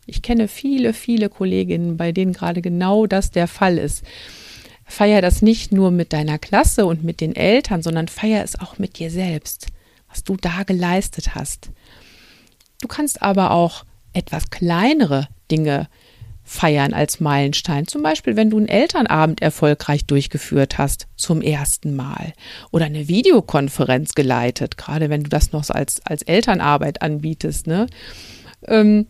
Ich 0.06 0.22
kenne 0.22 0.48
viele, 0.48 0.94
viele 0.94 1.28
Kolleginnen, 1.28 1.98
bei 1.98 2.12
denen 2.12 2.34
gerade 2.34 2.62
genau 2.62 3.08
das 3.08 3.32
der 3.32 3.48
Fall 3.48 3.80
ist. 3.80 4.04
Feier 4.86 5.24
das 5.24 5.42
nicht 5.42 5.72
nur 5.72 5.90
mit 5.90 6.14
deiner 6.14 6.38
Klasse 6.38 6.86
und 6.86 7.04
mit 7.04 7.20
den 7.20 7.36
Eltern, 7.36 7.82
sondern 7.82 8.10
feier 8.10 8.44
es 8.44 8.60
auch 8.60 8.78
mit 8.78 9.00
dir 9.00 9.10
selbst, 9.10 9.70
was 10.08 10.24
du 10.24 10.38
da 10.38 10.62
geleistet 10.62 11.34
hast. 11.34 11.72
Du 12.80 12.88
kannst 12.88 13.24
aber 13.24 13.50
auch 13.50 13.86
etwas 14.14 14.52
kleinere 14.52 15.30
Dinge 15.50 15.88
feiern 16.50 16.94
als 16.94 17.20
Meilenstein. 17.20 17.86
Zum 17.86 18.02
Beispiel, 18.02 18.36
wenn 18.36 18.50
du 18.50 18.58
einen 18.58 18.68
Elternabend 18.68 19.40
erfolgreich 19.40 20.06
durchgeführt 20.06 20.80
hast, 20.80 21.08
zum 21.16 21.44
ersten 21.44 21.96
Mal. 21.96 22.34
Oder 22.72 22.86
eine 22.86 23.08
Videokonferenz 23.08 24.16
geleitet, 24.16 24.76
gerade 24.76 25.12
wenn 25.12 25.24
du 25.24 25.30
das 25.30 25.52
noch 25.52 25.70
als, 25.70 26.04
als 26.08 26.24
Elternarbeit 26.24 27.04
anbietest. 27.04 27.68
Ne? 27.68 27.86
Ähm, 28.68 29.06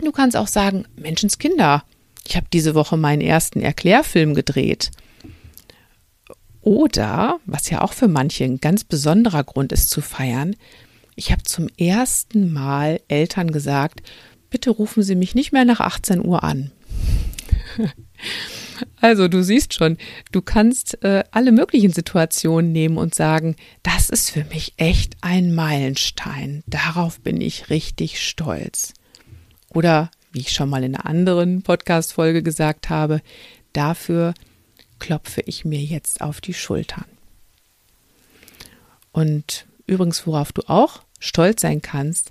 du 0.00 0.10
kannst 0.10 0.38
auch 0.38 0.46
sagen, 0.46 0.86
Menschenskinder, 0.96 1.84
ich 2.26 2.34
habe 2.34 2.46
diese 2.50 2.74
Woche 2.74 2.96
meinen 2.96 3.20
ersten 3.20 3.60
Erklärfilm 3.60 4.32
gedreht. 4.32 4.90
Oder, 6.62 7.40
was 7.44 7.68
ja 7.68 7.82
auch 7.82 7.92
für 7.92 8.08
manche 8.08 8.44
ein 8.44 8.58
ganz 8.58 8.84
besonderer 8.84 9.44
Grund 9.44 9.70
ist 9.70 9.90
zu 9.90 10.00
feiern, 10.00 10.56
ich 11.14 11.30
habe 11.30 11.42
zum 11.42 11.68
ersten 11.76 12.54
Mal 12.54 13.00
Eltern 13.08 13.52
gesagt, 13.52 14.00
bitte 14.50 14.70
rufen 14.70 15.02
Sie 15.02 15.14
mich 15.14 15.34
nicht 15.34 15.52
mehr 15.52 15.64
nach 15.64 15.80
18 15.80 16.24
Uhr 16.24 16.42
an. 16.42 16.70
Also 19.00 19.28
du 19.28 19.42
siehst 19.42 19.74
schon, 19.74 19.98
du 20.32 20.40
kannst 20.40 21.02
äh, 21.02 21.24
alle 21.30 21.52
möglichen 21.52 21.92
Situationen 21.92 22.72
nehmen 22.72 22.96
und 22.96 23.14
sagen, 23.14 23.56
das 23.82 24.08
ist 24.08 24.30
für 24.30 24.44
mich 24.44 24.74
echt 24.76 25.16
ein 25.20 25.54
Meilenstein. 25.54 26.62
Darauf 26.66 27.20
bin 27.20 27.40
ich 27.40 27.70
richtig 27.70 28.24
stolz. 28.24 28.94
Oder, 29.74 30.10
wie 30.32 30.40
ich 30.40 30.52
schon 30.52 30.70
mal 30.70 30.84
in 30.84 30.94
einer 30.94 31.06
anderen 31.06 31.62
Podcast-Folge 31.62 32.42
gesagt 32.42 32.88
habe, 32.88 33.20
dafür 33.72 34.34
klopfe 34.98 35.42
ich 35.42 35.64
mir 35.64 35.80
jetzt 35.80 36.20
auf 36.20 36.40
die 36.40 36.54
Schultern. 36.54 37.04
Und 39.12 39.66
übrigens, 39.86 40.26
worauf 40.26 40.52
du 40.52 40.62
auch 40.68 41.02
stolz 41.18 41.62
sein 41.62 41.82
kannst, 41.82 42.30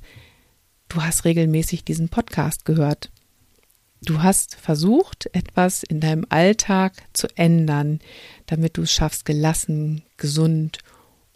du 0.89 1.01
hast 1.01 1.25
regelmäßig 1.25 1.83
diesen 1.83 2.09
Podcast 2.09 2.65
gehört. 2.65 3.11
Du 4.01 4.21
hast 4.21 4.55
versucht, 4.55 5.29
etwas 5.33 5.83
in 5.83 5.99
deinem 5.99 6.25
Alltag 6.29 6.93
zu 7.13 7.27
ändern, 7.35 7.99
damit 8.45 8.77
du 8.77 8.83
es 8.83 8.91
schaffst, 8.91 9.25
gelassen, 9.25 10.03
gesund 10.17 10.79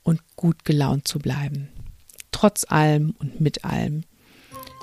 und 0.04 0.22
gut 0.36 0.64
gelaunt 0.64 1.08
zu 1.08 1.20
bleiben. 1.20 1.70
Trotz 2.32 2.66
allem 2.70 3.16
und 3.20 3.42
mit 3.42 3.66
allem. 3.66 4.04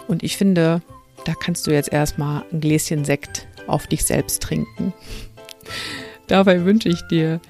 Und 0.09 0.23
ich 0.23 0.37
finde, 0.37 0.83
da 1.25 1.35
kannst 1.35 1.67
du 1.67 1.71
jetzt 1.71 1.93
erstmal 1.93 2.45
ein 2.53 2.61
Gläschen 2.61 3.05
Sekt 3.05 3.47
auf 3.67 3.87
dich 3.87 4.05
selbst 4.05 4.43
trinken. 4.43 4.93
Dabei 6.27 6.65
wünsche 6.65 6.89
ich 6.89 7.03
dir 7.03 7.41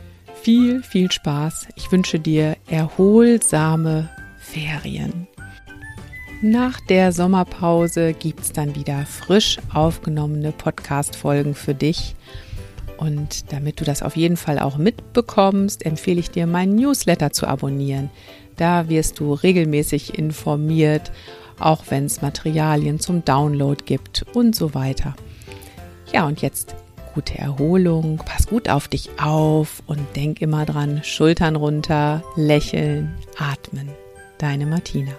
viel, 0.43 0.83
viel 0.83 1.11
Spaß. 1.11 1.69
Ich 1.77 1.91
wünsche 1.91 2.21
dir 2.21 2.57
erholsame 2.67 4.09
Ferien. 4.39 5.27
Nach 6.41 6.79
der 6.79 7.11
Sommerpause 7.11 8.13
gibt 8.13 8.41
es 8.41 8.53
dann 8.53 8.77
wieder 8.77 9.05
frisch 9.07 9.59
aufgenommene 9.75 10.53
Podcast-Folgen 10.53 11.57
für 11.57 11.75
dich. 11.75 12.15
Und 12.97 13.53
damit 13.53 13.81
du 13.81 13.85
das 13.85 14.05
auf 14.05 14.17
jeden 14.17 14.37
Fall 14.37 14.61
auch 14.61 14.77
mitbekommst, 14.77 15.85
empfehle 15.85 16.21
ich 16.21 16.31
dir, 16.31 16.47
meinen 16.47 16.77
Newsletter 16.77 17.33
zu 17.33 17.49
abonnieren. 17.49 18.11
Da 18.57 18.89
wirst 18.89 19.19
du 19.19 19.35
regelmäßig 19.35 20.17
informiert, 20.17 21.11
auch 21.59 21.83
wenn 21.89 22.05
es 22.05 22.23
Materialien 22.23 23.01
zum 23.01 23.25
Download 23.25 23.83
gibt 23.85 24.25
und 24.33 24.55
so 24.55 24.75
weiter. 24.75 25.17
Ja, 26.13 26.25
und 26.25 26.41
jetzt 26.41 26.77
gute 27.15 27.37
Erholung, 27.37 28.19
pass 28.25 28.47
gut 28.47 28.69
auf 28.69 28.87
dich 28.87 29.11
auf 29.21 29.83
und 29.89 29.99
denk 30.15 30.41
immer 30.41 30.65
dran, 30.67 31.01
Schultern 31.03 31.57
runter, 31.57 32.23
lächeln, 32.37 33.17
atmen. 33.39 33.89
Deine 34.39 34.67
Martina. 34.67 35.13